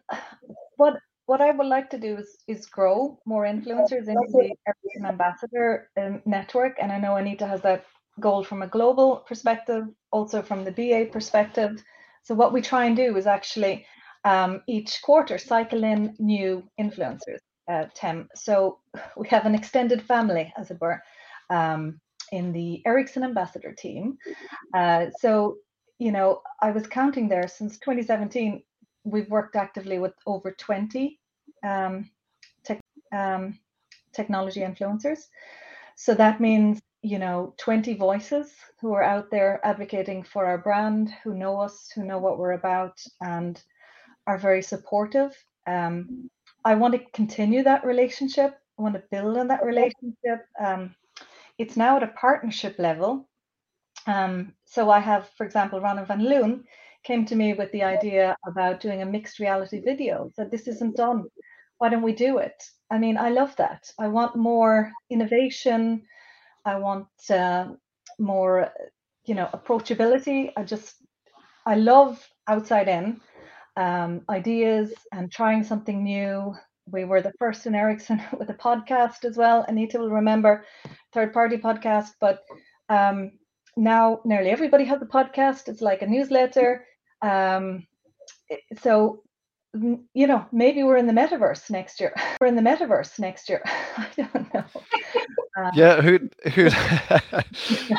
[0.76, 0.98] what
[1.28, 5.90] what I would like to do is, is grow more influencers into the Ericsson Ambassador
[5.98, 6.78] um, network.
[6.80, 7.84] And I know Anita has that
[8.18, 11.84] goal from a global perspective, also from the BA perspective.
[12.22, 13.84] So what we try and do is actually
[14.24, 17.40] um, each quarter cycle in new influencers,
[17.70, 18.26] uh, Tem.
[18.34, 18.78] So
[19.14, 21.02] we have an extended family, as it were,
[21.50, 22.00] um,
[22.32, 24.18] in the Ericsson Ambassador team.
[24.74, 25.56] Uh, so,
[25.98, 28.62] you know, I was counting there since 2017,
[29.04, 31.18] we've worked actively with over 20
[31.64, 32.10] um,
[32.64, 32.80] tech,
[33.12, 33.58] um,
[34.12, 35.20] technology influencers.
[35.96, 41.12] So that means, you know, 20 voices who are out there advocating for our brand,
[41.24, 43.60] who know us, who know what we're about, and
[44.26, 45.32] are very supportive.
[45.66, 46.30] Um,
[46.64, 48.58] I want to continue that relationship.
[48.78, 50.46] I want to build on that relationship.
[50.60, 50.94] Um,
[51.59, 53.28] it's now at a partnership level.
[54.06, 56.64] Um, so I have, for example, Ronald van Loon
[57.04, 60.30] came to me with the idea about doing a mixed reality video.
[60.36, 61.24] That this isn't done.
[61.78, 62.62] Why don't we do it?
[62.90, 63.90] I mean, I love that.
[63.98, 66.02] I want more innovation.
[66.64, 67.68] I want uh,
[68.18, 68.70] more,
[69.26, 70.52] you know, approachability.
[70.56, 70.96] I just,
[71.66, 73.20] I love outside in
[73.76, 76.54] um, ideas and trying something new.
[76.91, 79.64] We were the first in Ericsson with a podcast as well.
[79.68, 80.64] Anita will remember
[81.12, 82.41] third party podcast, but
[82.89, 83.32] um,
[83.76, 85.68] now nearly everybody has a podcast.
[85.68, 86.84] It's like a newsletter.
[87.22, 87.86] Um,
[88.80, 89.22] so
[89.74, 92.14] you know, maybe we're in the metaverse next year.
[92.41, 93.62] We're in the metaverse next year.
[93.97, 94.64] I don't know.
[95.74, 96.20] Yeah, who,
[96.55, 96.70] who?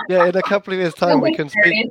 [0.10, 1.88] yeah, in a couple of years' time, we can speak.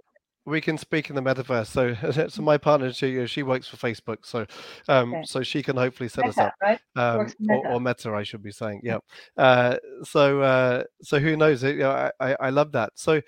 [0.49, 1.67] We can speak in the metaverse.
[1.67, 4.47] So, so my partner, she she works for Facebook, so
[4.89, 5.25] um, okay.
[5.25, 6.81] so she can hopefully set Meta, us up, right?
[6.97, 7.61] um, Meta.
[7.69, 8.81] Or, or, Meta, I should be saying.
[8.83, 8.99] Yeah.
[9.37, 11.63] Uh, so uh, so who knows?
[11.63, 12.93] You know, I I love that.
[12.95, 13.21] So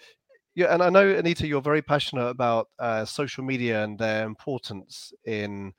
[0.54, 5.12] yeah, and I know Anita, you're very passionate about uh, social media and their importance
[5.24, 5.72] in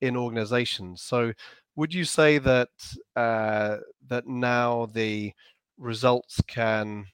[0.00, 1.02] in organizations.
[1.02, 1.32] So,
[1.76, 2.68] would you say that
[3.16, 3.78] uh,
[4.08, 5.32] that now the
[5.78, 7.06] results can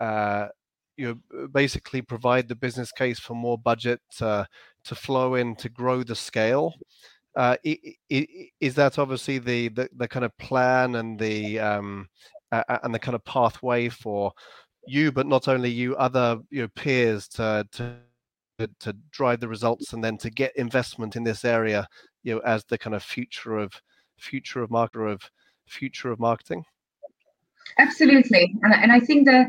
[0.00, 0.48] uh,
[0.96, 4.46] you know, basically provide the business case for more budget to,
[4.84, 6.74] to flow in to grow the scale?
[7.36, 12.08] Uh, is that obviously the, the, the kind of plan and the um,
[12.52, 14.32] uh, and the kind of pathway for
[14.86, 17.96] you, but not only you, other you know, peers to, to
[18.78, 21.86] to drive the results and then to get investment in this area
[22.22, 23.72] you know as the kind of future of
[24.16, 25.28] future of marketer of
[25.66, 26.64] future of marketing
[27.78, 29.46] absolutely and, and i think that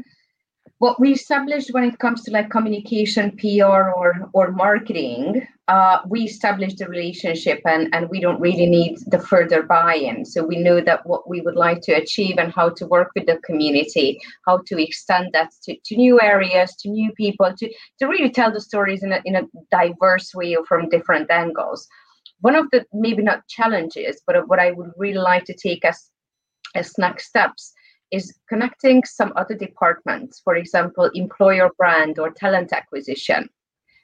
[0.80, 6.21] what we established when it comes to like communication pr or or marketing uh, we
[6.21, 10.23] established the relationship and and we don't really need the further buy-in.
[10.23, 13.26] So we know that what we would like to achieve and how to work with
[13.26, 18.05] the community how to extend that to, to new areas to new people to to
[18.05, 21.88] really tell the stories in a, in a diverse way or from different angles.
[22.41, 26.11] One of the maybe not challenges but what i would really like to take as
[26.76, 27.73] as next steps
[28.12, 33.49] is connecting some other departments, for example, employer brand or talent acquisition,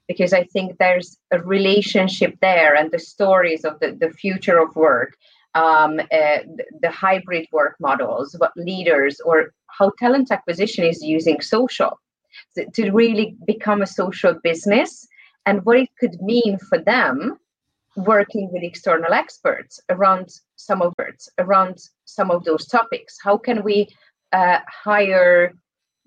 [0.08, 4.76] because I think there's a relationship there and the stories of the, the future of
[4.76, 5.16] work,
[5.54, 6.40] um, uh,
[6.82, 12.00] the, hybrid work models, what leaders or how talent acquisition is using social
[12.56, 15.08] to, to really become a social business
[15.46, 17.38] and what it could mean for them
[17.96, 23.18] working with external experts around some of it around some of those topics.
[23.22, 23.88] How can we
[24.32, 25.54] uh, hire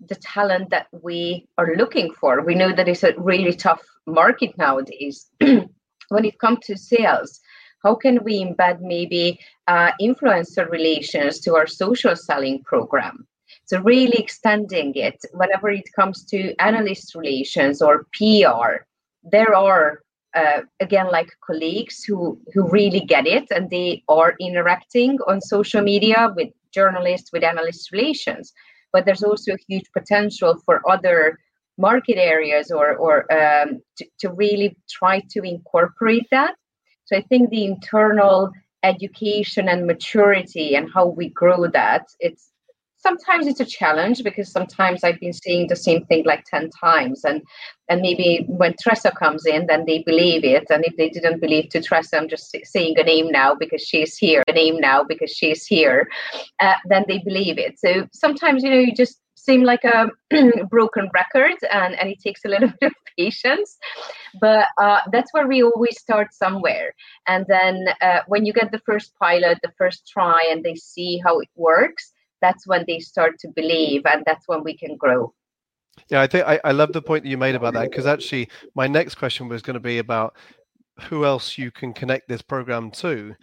[0.08, 2.42] the talent that we are looking for?
[2.42, 5.26] We know that it's a really tough market nowadays.
[5.38, 7.40] when it comes to sales,
[7.82, 13.26] how can we embed maybe uh, influencer relations to our social selling program?
[13.66, 18.84] So really extending it whenever it comes to analyst relations or PR,
[19.22, 20.03] there are
[20.34, 25.82] uh, again like colleagues who who really get it and they are interacting on social
[25.82, 28.52] media with journalists with analyst relations.
[28.92, 31.38] But there's also a huge potential for other
[31.78, 36.54] market areas or or um, to, to really try to incorporate that.
[37.06, 38.50] So i think the internal
[38.84, 42.50] education and maturity and how we grow that it's
[43.04, 47.24] sometimes it's a challenge because sometimes I've been saying the same thing like 10 times
[47.24, 47.42] and
[47.90, 48.28] and maybe
[48.60, 52.14] when Treasa comes in then they believe it and if they didn't believe to Treasa
[52.18, 56.08] I'm just saying a name now because she's here a name now because she's here
[56.60, 57.78] uh, then they believe it.
[57.78, 60.08] So sometimes you know you just seem like a
[60.70, 63.76] broken record and, and it takes a little bit of patience
[64.40, 66.92] but uh, that's where we always start somewhere.
[67.28, 71.20] And then uh, when you get the first pilot the first try and they see
[71.24, 72.13] how it works
[72.44, 75.32] that's when they start to believe and that's when we can grow
[76.10, 78.48] yeah i think i, I love the point that you made about that because actually
[78.74, 80.36] my next question was going to be about
[81.08, 83.34] who else you can connect this program to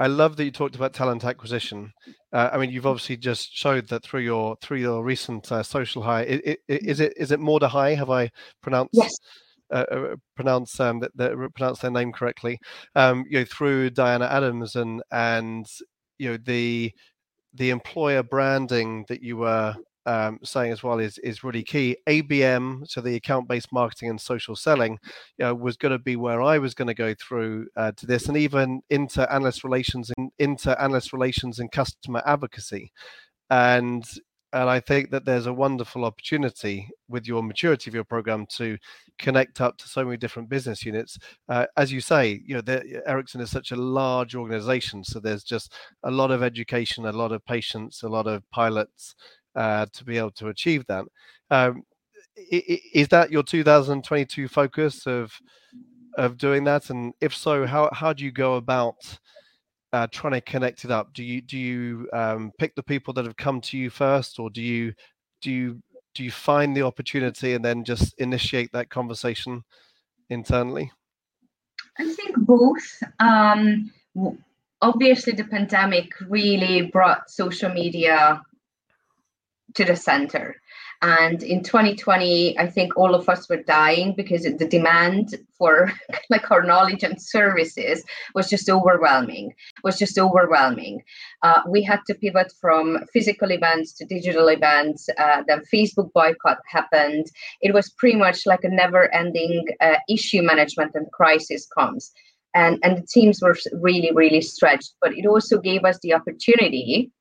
[0.00, 1.92] I love that you talked about talent acquisition.
[2.32, 6.02] Uh, I mean, you've obviously just showed that through your through your recent uh, social
[6.02, 6.24] hire.
[6.24, 7.94] It, it, is it is it Mordechai?
[7.94, 8.30] Have I
[8.62, 9.12] pronounced yes.
[9.72, 12.60] uh, uh pronounce um, that, that pronounce their name correctly?
[12.94, 15.66] Um, you know, through Diana Adams and and
[16.18, 16.92] you know the
[17.54, 19.74] the employer branding that you were
[20.06, 21.96] um, saying as well is is really key.
[22.08, 24.98] ABM, so the account-based marketing and social selling,
[25.36, 28.06] you know, was going to be where I was going to go through uh, to
[28.06, 32.90] this, and even into analyst relations and into analyst relations and customer advocacy,
[33.50, 34.04] and
[34.52, 38.78] and I think that there's a wonderful opportunity with your maturity of your program to
[39.18, 41.18] connect up to so many different business units.
[41.48, 45.74] Uh, as you say, you know, Ericsson is such a large organization, so there's just
[46.04, 49.14] a lot of education, a lot of patience, a lot of pilots
[49.54, 51.04] uh, to be able to achieve that.
[51.50, 51.82] Um,
[52.36, 55.32] is that your 2022 focus of
[56.16, 56.90] of doing that?
[56.90, 58.96] And if so, how how do you go about
[59.92, 61.12] uh, trying to connect it up?
[61.14, 64.50] Do you do you um, pick the people that have come to you first, or
[64.50, 64.92] do you
[65.42, 65.82] do you
[66.14, 69.62] do you find the opportunity and then just initiate that conversation
[70.30, 70.90] internally?
[71.98, 73.02] I think both.
[73.20, 73.90] Um,
[74.82, 78.42] obviously, the pandemic really brought social media
[79.74, 80.56] to the center.
[81.00, 85.92] And in 2020, I think all of us were dying because the demand for
[86.30, 89.54] like our knowledge and services was just overwhelming.
[89.84, 91.02] Was just overwhelming.
[91.42, 95.08] Uh, we had to pivot from physical events to digital events.
[95.18, 97.26] Uh, then Facebook boycott happened.
[97.60, 102.10] It was pretty much like a never-ending uh, issue management and crisis comes.
[102.54, 104.94] And, and the teams were really, really stretched.
[105.00, 107.12] But it also gave us the opportunity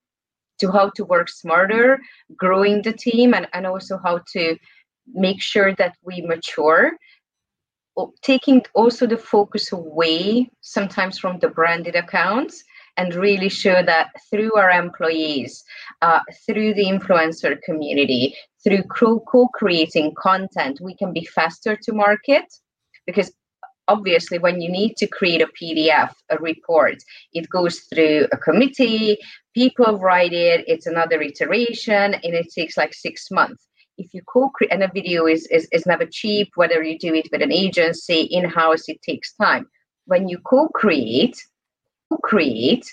[0.59, 1.99] to how to work smarter,
[2.35, 4.57] growing the team, and, and also how to
[5.13, 6.91] make sure that we mature.
[8.21, 12.63] Taking also the focus away sometimes from the branded accounts
[12.97, 15.63] and really show that through our employees,
[16.01, 19.19] uh, through the influencer community, through co
[19.53, 22.45] creating content, we can be faster to market
[23.05, 23.31] because
[23.87, 26.97] obviously when you need to create a pdf a report
[27.33, 29.17] it goes through a committee
[29.57, 33.65] people write it it's another iteration and it takes like six months.
[33.97, 37.27] If you co-create and a video is, is is never cheap whether you do it
[37.31, 39.65] with an agency in-house it takes time.
[40.05, 41.37] When you co-create
[42.09, 42.85] co-create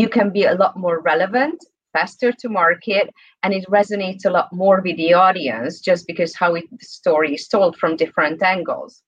[0.00, 1.58] you can be a lot more relevant
[1.92, 3.06] faster to market
[3.42, 7.34] and it resonates a lot more with the audience just because how it, the story
[7.34, 9.02] is told from different angles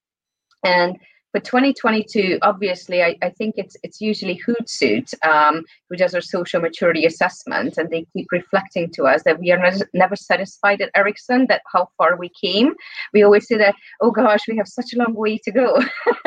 [0.63, 0.97] and
[1.33, 6.61] for 2022, obviously, I, I think it's it's usually Hootsuite um, who does our social
[6.61, 10.91] maturity assessment, and they keep reflecting to us that we are ne- never satisfied at
[10.95, 11.47] Ericsson.
[11.49, 12.75] That how far we came.
[13.15, 15.83] We always say that, oh gosh, we have such a long way to go.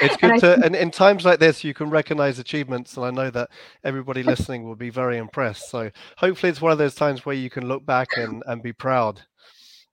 [0.00, 3.10] it's good and to, and in times like this, you can recognize achievements, and I
[3.10, 3.50] know that
[3.84, 5.68] everybody listening will be very impressed.
[5.68, 8.72] So hopefully, it's one of those times where you can look back and and be
[8.72, 9.22] proud.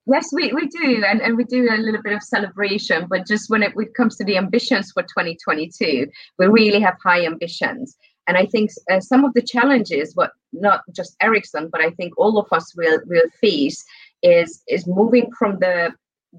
[0.06, 3.06] Yes, we, we do, and, and we do a little bit of celebration.
[3.08, 6.96] But just when it, when it comes to the ambitions for 2022, we really have
[7.02, 7.96] high ambitions.
[8.26, 12.14] And I think uh, some of the challenges, what not just Ericsson, but I think
[12.16, 13.84] all of us will will face,
[14.22, 15.92] is is moving from the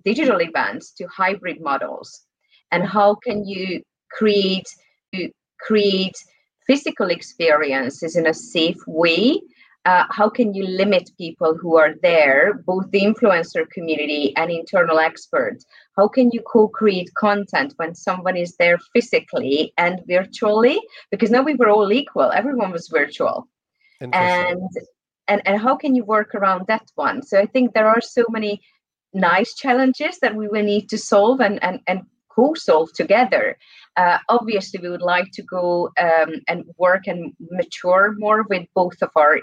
[0.06, 2.22] digital events to hybrid models,
[2.72, 4.68] and how can you create
[5.60, 6.16] create
[6.68, 9.42] physical experiences in a safe way
[9.86, 15.00] uh, how can you limit people who are there, both the influencer community and internal
[15.00, 15.66] experts?
[15.98, 20.80] How can you co-create content when someone is there physically and virtually?
[21.12, 23.48] Because now we were all equal; everyone was virtual,
[24.00, 24.62] and
[25.28, 27.22] and and how can you work around that one?
[27.22, 28.62] So I think there are so many
[29.14, 32.04] nice challenges that we will need to solve and and and
[32.34, 33.58] co-solve together.
[33.96, 39.00] Uh, obviously, we would like to go um, and work and mature more with both
[39.02, 39.38] of our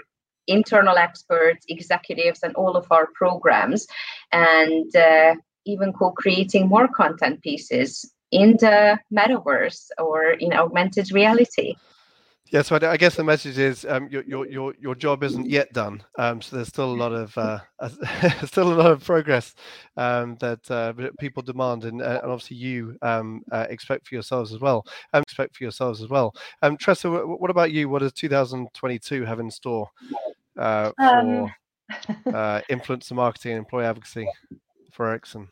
[0.51, 3.87] internal experts, executives, and all of our programs,
[4.31, 5.35] and uh,
[5.65, 11.75] even co-creating more content pieces in the metaverse or in augmented reality.
[12.51, 15.71] Yeah, so I, guess the message is um, your, your your your job isn't yet
[15.71, 16.03] done.
[16.19, 17.59] Um, so there's still a lot of uh,
[18.45, 19.55] still a lot of progress
[19.95, 24.53] um, that uh, people demand, and, uh, and obviously you um, uh, expect for yourselves
[24.53, 24.85] as well.
[25.13, 26.33] Um, expect for yourselves as well.
[26.61, 27.87] Um, Treasa, what about you?
[27.87, 29.87] What does 2022 have in store
[30.57, 31.53] uh, for
[32.27, 34.27] uh, influencer marketing and employee advocacy
[34.91, 35.47] for Ericsson?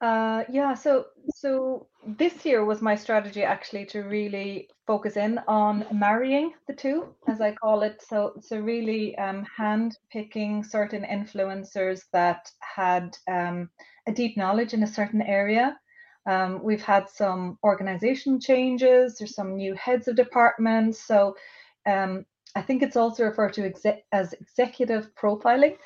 [0.00, 5.86] Uh, yeah, so so this year was my strategy actually to really focus in on
[5.92, 8.02] marrying the two, as I call it.
[8.06, 13.70] So so really um, hand picking certain influencers that had um,
[14.06, 15.78] a deep knowledge in a certain area.
[16.26, 19.16] Um, we've had some organization changes.
[19.16, 21.02] There's some new heads of departments.
[21.06, 21.34] So
[21.86, 23.72] um, I think it's also referred to
[24.12, 25.76] as executive profiling.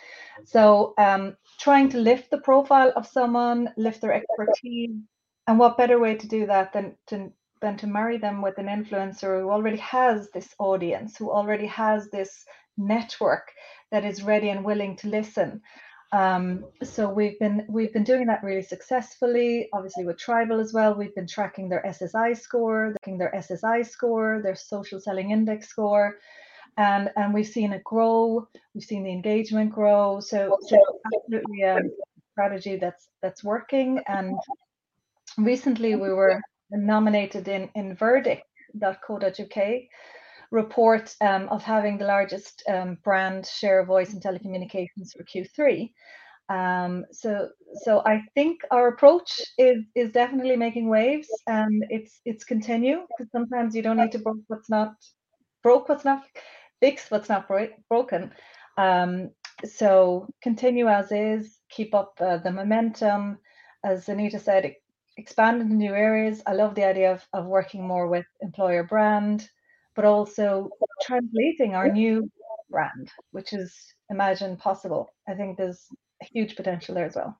[0.44, 4.90] So, um, trying to lift the profile of someone, lift their expertise,
[5.46, 8.66] and what better way to do that than to than to marry them with an
[8.66, 12.44] influencer who already has this audience, who already has this
[12.76, 13.50] network
[13.90, 15.60] that is ready and willing to listen.
[16.12, 19.68] Um, so we've been we've been doing that really successfully.
[19.72, 24.40] Obviously with Tribal as well, we've been tracking their SSI score, tracking their SSI score,
[24.42, 26.16] their social selling index score,
[26.78, 28.48] and and we've seen it grow.
[28.72, 30.20] We've seen the engagement grow.
[30.20, 30.78] So, so
[31.14, 31.80] absolutely a
[32.32, 34.00] strategy that's that's working.
[34.06, 34.38] And
[35.36, 39.58] recently we were nominated in in verdict.co.uk
[40.50, 45.90] report um, of having the largest um, brand share of voice in telecommunications for Q3.
[46.48, 47.50] Um, so,
[47.84, 53.30] so I think our approach is is definitely making waves, and it's it's continue because
[53.32, 54.94] sometimes you don't need to broke what's not
[55.62, 56.22] broke what's not
[56.80, 58.32] fix what's not bro- broken.
[58.76, 59.30] Um,
[59.64, 63.38] so continue as is, keep up uh, the momentum.
[63.84, 64.74] As Anita said,
[65.16, 66.42] expand into new areas.
[66.46, 69.48] I love the idea of, of working more with employer brand,
[69.94, 70.70] but also
[71.02, 72.30] translating our new
[72.70, 73.74] brand, which is
[74.10, 75.10] Imagine Possible.
[75.28, 75.86] I think there's
[76.32, 77.38] huge potential there as well.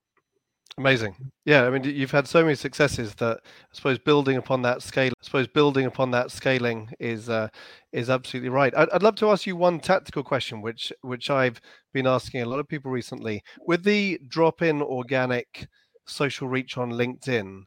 [0.79, 1.17] Amazing.
[1.45, 5.11] Yeah, I mean, you've had so many successes that I suppose building upon that scale,
[5.21, 7.49] I suppose building upon that scaling is uh,
[7.93, 8.73] is absolutely right.
[8.77, 11.61] I'd, I'd love to ask you one tactical question, which which I've
[11.93, 13.43] been asking a lot of people recently.
[13.67, 15.67] With the drop in organic
[16.07, 17.65] social reach on LinkedIn,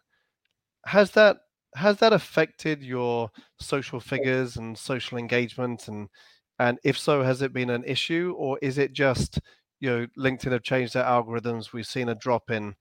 [0.85, 1.37] has that
[1.75, 6.09] has that affected your social figures and social engagement and
[6.59, 9.39] and if so, has it been an issue or is it just
[9.79, 11.73] you know LinkedIn have changed their algorithms?
[11.73, 12.75] We've seen a drop in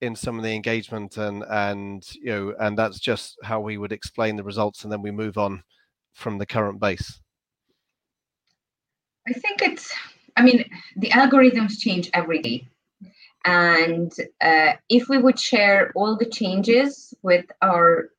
[0.00, 3.92] in some of the engagement and and you know and that's just how we would
[3.92, 5.62] explain the results and then we move on
[6.14, 7.20] from the current base
[9.28, 9.92] i think it's
[10.36, 10.64] i mean
[10.96, 12.66] the algorithms change every day
[13.46, 18.10] and uh, if we would share all the changes with our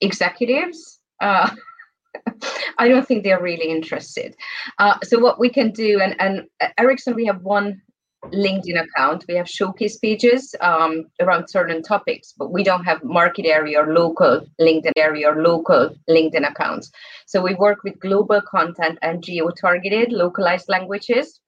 [0.00, 1.50] executives uh,
[2.78, 4.36] I don't think they're really interested.
[4.78, 6.46] Uh, so what we can do, and, and
[6.78, 7.80] Ericsson, we have one
[8.26, 9.24] LinkedIn account.
[9.28, 13.92] We have showcase pages um, around certain topics, but we don't have market area or
[13.92, 16.90] local LinkedIn area or local LinkedIn accounts.
[17.26, 21.40] So we work with global content and geo-targeted localized languages.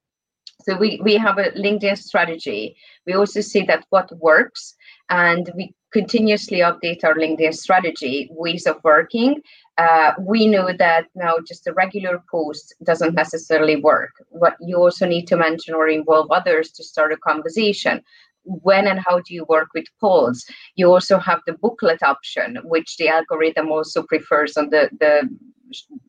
[0.63, 2.75] So we, we have a LinkedIn strategy.
[3.05, 4.75] We also see that what works
[5.09, 9.41] and we continuously update our LinkedIn strategy, ways of working,
[9.77, 14.11] uh, we know that now just a regular post doesn't necessarily work.
[14.29, 18.01] What you also need to mention or involve others to start a conversation.
[18.43, 20.45] When and how do you work with polls?
[20.75, 25.29] You also have the booklet option, which the algorithm also prefers on the, the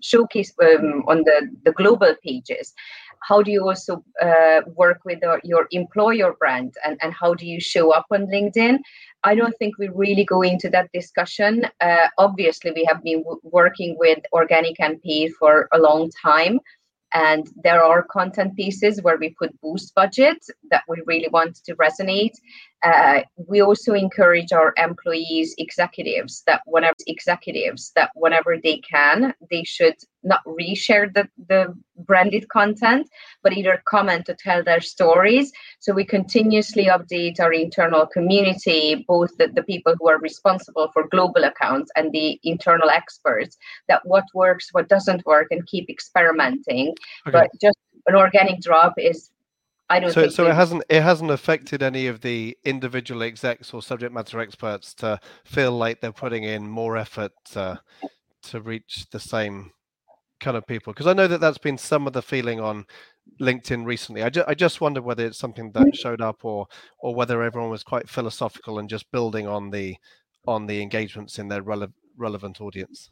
[0.00, 2.74] showcase um, on the, the global pages
[3.28, 7.60] how do you also uh, work with your employer brand and, and how do you
[7.60, 8.78] show up on linkedin
[9.24, 11.66] I don't think we really go into that discussion.
[11.80, 16.60] Uh, obviously, we have been w- working with organic paid for a long time.
[17.14, 20.38] and there are content pieces where we put boost budget
[20.70, 22.36] that we really want to resonate
[22.84, 29.64] uh, we also encourage our employees executives that whenever executives that whenever they can they
[29.64, 33.08] should not reshare the, the branded content
[33.42, 39.34] but either comment to tell their stories so we continuously update our internal community both
[39.38, 43.56] the, the people who are responsible for global accounts and the internal experts
[43.88, 46.88] that what works what doesn't work and keep experimenting
[47.26, 47.32] okay.
[47.32, 49.30] but just an organic drop is
[49.90, 53.82] I don't so, so it hasn't it hasn't affected any of the individual execs or
[53.82, 57.80] subject matter experts to feel like they're putting in more effort to,
[58.44, 59.72] to reach the same
[60.40, 62.86] kind of people because I know that that's been some of the feeling on
[63.40, 64.22] LinkedIn recently.
[64.22, 65.94] I, ju- I just wonder whether it's something that mm.
[65.94, 66.66] showed up or
[66.98, 69.96] or whether everyone was quite philosophical and just building on the
[70.46, 73.10] on the engagements in their rele- relevant audience.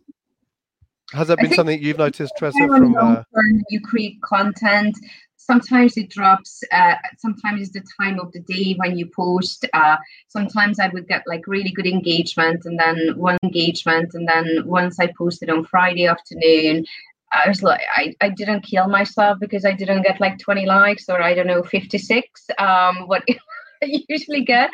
[1.13, 2.67] Has that been something you've noticed, Treasa?
[2.67, 3.23] From uh...
[3.69, 4.97] you create content
[5.45, 9.97] sometimes it drops uh, sometimes it's the time of the day when you post uh,
[10.29, 14.99] sometimes i would get like really good engagement and then one engagement and then once
[15.01, 16.85] i posted on friday afternoon
[17.33, 21.09] i was like i, I didn't kill myself because i didn't get like 20 likes
[21.09, 23.25] or i don't know 56 um what
[24.09, 24.70] usually get.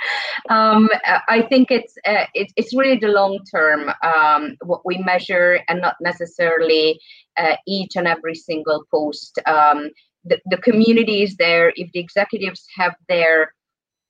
[0.48, 0.88] Um,
[1.28, 5.80] I think it's uh, it, it's really the long term um, what we measure, and
[5.80, 7.00] not necessarily
[7.36, 9.38] uh, each and every single post.
[9.46, 9.90] Um,
[10.24, 13.54] the, the community is there if the executives have their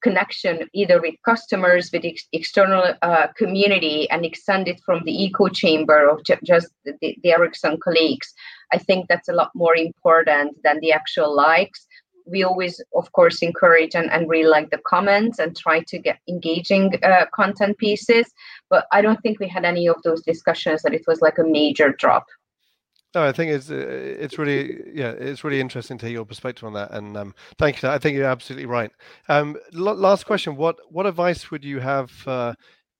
[0.03, 5.49] connection either with customers with ex- external uh, community and extend it from the echo
[5.49, 8.33] chamber of ju- just the, the ericsson colleagues
[8.73, 11.87] i think that's a lot more important than the actual likes
[12.31, 16.19] we always of course encourage and, and really like the comments and try to get
[16.29, 18.27] engaging uh, content pieces
[18.71, 21.45] but i don't think we had any of those discussions that it was like a
[21.45, 22.27] major drop
[23.15, 26.65] no, I think it's uh, it's really yeah it's really interesting to hear your perspective
[26.65, 27.89] on that, and um, thank you.
[27.89, 28.91] I think you're absolutely right.
[29.31, 32.55] Um, l- last question: what what advice would you have for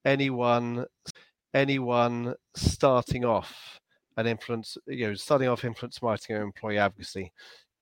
[0.07, 0.87] anyone
[1.53, 3.81] anyone starting off
[4.17, 7.31] an influence you know starting off influence marketing or employee advocacy?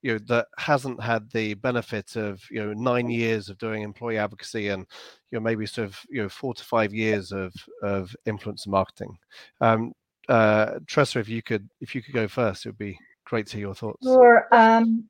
[0.07, 4.19] You know that hasn't had the benefit of you know nine years of doing employee
[4.19, 4.87] advocacy and
[5.33, 7.53] you know maybe sort of you know four to five years of
[7.83, 9.19] of influence marketing.
[9.61, 9.93] Um,
[10.29, 13.57] uh, Treasa, if you could if you could go first, it would be great to
[13.57, 14.07] hear your thoughts.
[14.07, 14.47] Sure.
[14.53, 15.09] Um,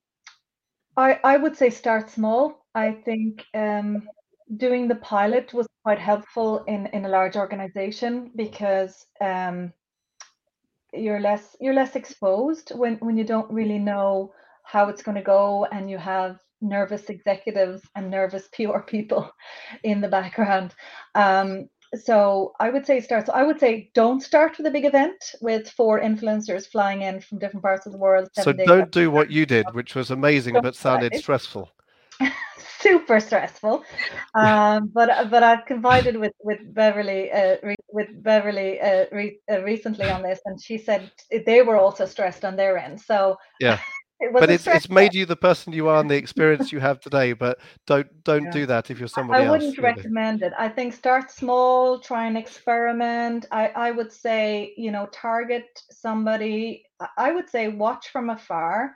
[0.96, 2.64] I I would say start small.
[2.74, 4.08] I think um,
[4.56, 9.74] doing the pilot was quite helpful in in a large organization because um,
[10.94, 14.32] you're less you're less exposed when when you don't really know
[14.66, 19.30] how it's going to go and you have nervous executives and nervous PR people
[19.82, 20.74] in the background.
[21.14, 23.26] Um, so I would say start.
[23.26, 27.20] So I would say don't start with a big event with four influencers flying in
[27.20, 28.28] from different parts of the world.
[28.32, 31.70] So don't do what you did, which was amazing don't but sounded stressful.
[32.80, 33.84] Super stressful,
[34.34, 39.62] um, but but I've confided with with Beverly uh, re, with Beverly uh, re, uh,
[39.62, 41.10] recently on this, and she said
[41.46, 43.00] they were also stressed on their end.
[43.00, 43.80] So yeah,
[44.18, 47.00] it but it's it's made you the person you are and the experience you have
[47.00, 47.32] today.
[47.34, 48.50] But don't don't yeah.
[48.50, 50.52] do that if you're somebody I wouldn't else, recommend it.
[50.58, 53.46] I think start small, try and experiment.
[53.50, 56.84] I I would say you know target somebody.
[57.18, 58.94] I would say watch from afar,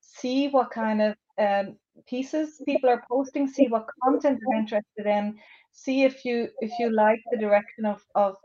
[0.00, 5.38] see what kind of um, pieces people are posting, see what content they're interested in,
[5.72, 8.36] see if you if you like the direction of of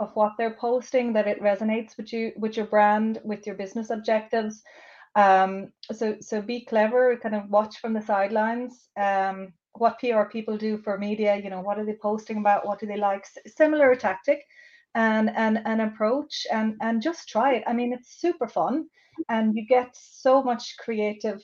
[0.00, 3.90] of what they're posting that it resonates with you with your brand with your business
[3.90, 4.62] objectives
[5.16, 8.88] um, so so be clever, kind of watch from the sidelines.
[8.96, 12.66] Um, what PR people do for media, you know, what are they posting about?
[12.66, 13.24] What do they like?
[13.46, 14.40] Similar tactic
[14.94, 17.64] and and an approach and and just try it.
[17.66, 18.86] I mean, it's super fun
[19.28, 21.40] and you get so much creative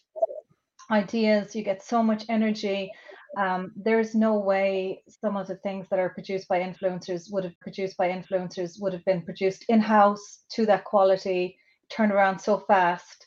[0.90, 2.90] ideas, you get so much energy.
[3.36, 7.58] Um, there's no way some of the things that are produced by influencers would have
[7.60, 11.56] produced by influencers would have been produced in-house to that quality,
[11.90, 13.26] turn around so fast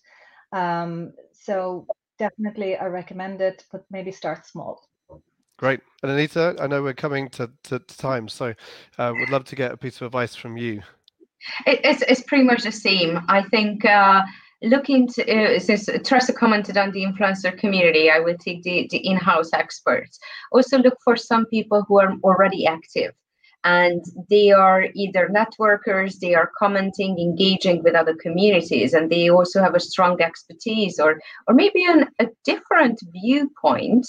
[0.53, 1.85] um, so
[2.17, 4.89] definitely I recommend it, but maybe start small.
[5.57, 5.81] Great.
[6.01, 8.53] And Anita, I know we're coming to, to, to time, so
[8.97, 10.81] uh, would love to get a piece of advice from you.
[11.65, 13.19] It, it's, it's pretty much the same.
[13.29, 14.23] I think uh,
[14.61, 15.21] looking to,
[15.55, 20.19] uh, since Treasa commented on the influencer community, I would take the, the in-house experts.
[20.51, 23.13] Also look for some people who are already active
[23.63, 29.61] and they are either networkers they are commenting engaging with other communities and they also
[29.61, 34.05] have a strong expertise or or maybe an, a different viewpoint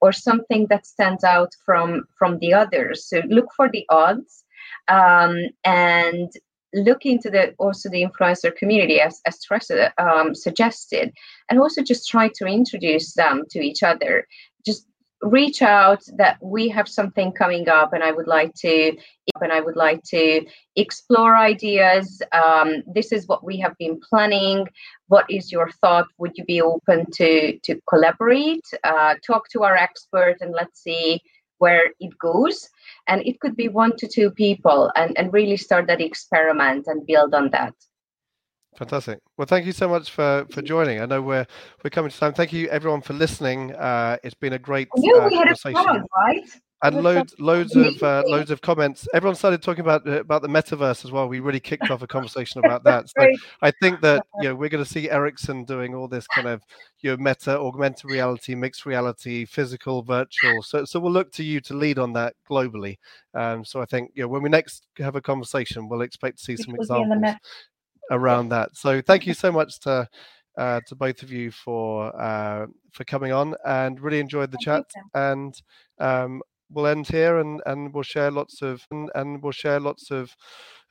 [0.00, 4.44] or something that stands out from from the others so look for the odds
[4.88, 6.30] um, and
[6.74, 11.12] look into the also the influencer community as as Teresa um, suggested,
[11.48, 14.26] and also just try to introduce them to each other.
[14.66, 14.86] Just
[15.22, 18.96] reach out that we have something coming up and i would like to
[19.40, 20.44] and i would like to
[20.78, 22.22] explore ideas.
[22.32, 24.68] Um, this is what we have been planning.
[25.08, 26.06] What is your thought?
[26.18, 28.64] Would you be open to to collaborate?
[28.84, 31.20] Uh, talk to our expert and let's see
[31.58, 32.68] where it goes.
[33.08, 37.06] And it could be one to two people and, and really start that experiment and
[37.06, 37.74] build on that
[38.76, 39.18] Fantastic.
[39.36, 41.00] Well, thank you so much for for joining.
[41.00, 41.46] I know we're
[41.82, 42.32] we're coming to time.
[42.32, 43.74] Thank you everyone for listening.
[43.74, 45.84] Uh, it's been a great uh, conversation.
[45.84, 46.48] Fun, right?
[46.84, 49.08] And loads, loads of uh, loads of comments.
[49.12, 51.26] Everyone started talking about uh, about the metaverse as well.
[51.26, 53.08] We really kicked off a conversation about that.
[53.08, 53.26] So
[53.62, 56.62] I think that you know we're going to see Ericsson doing all this kind of
[57.00, 60.62] you know meta, augmented reality, mixed reality, physical, virtual.
[60.62, 62.98] So so we'll look to you to lead on that globally.
[63.34, 66.44] Um, so I think you know when we next have a conversation, we'll expect to
[66.44, 67.34] see some examples
[68.10, 68.76] around that.
[68.76, 70.08] So thank you so much to
[70.56, 74.64] uh, to both of you for uh, for coming on and really enjoyed the thank
[74.64, 74.84] chat.
[74.96, 75.02] You.
[75.14, 75.62] And
[76.00, 80.10] um, we'll end here and and we'll share lots of and, and we'll share lots
[80.10, 80.34] of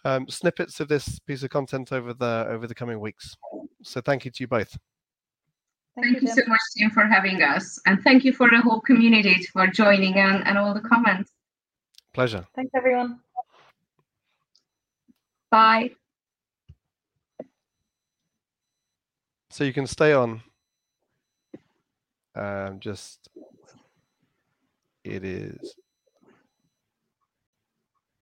[0.05, 3.35] um, snippets of this piece of content over the over the coming weeks.
[3.83, 4.77] So thank you to you both.
[5.95, 7.79] Thank, thank you, so much, Tim, for having us.
[7.87, 11.31] And thank you for the whole community for joining and, and all the comments.
[12.13, 12.45] Pleasure.
[12.55, 13.19] Thanks, everyone.
[15.49, 15.91] Bye.
[19.57, 20.43] So you can stay on.
[22.35, 23.27] Um, just
[25.03, 25.73] it is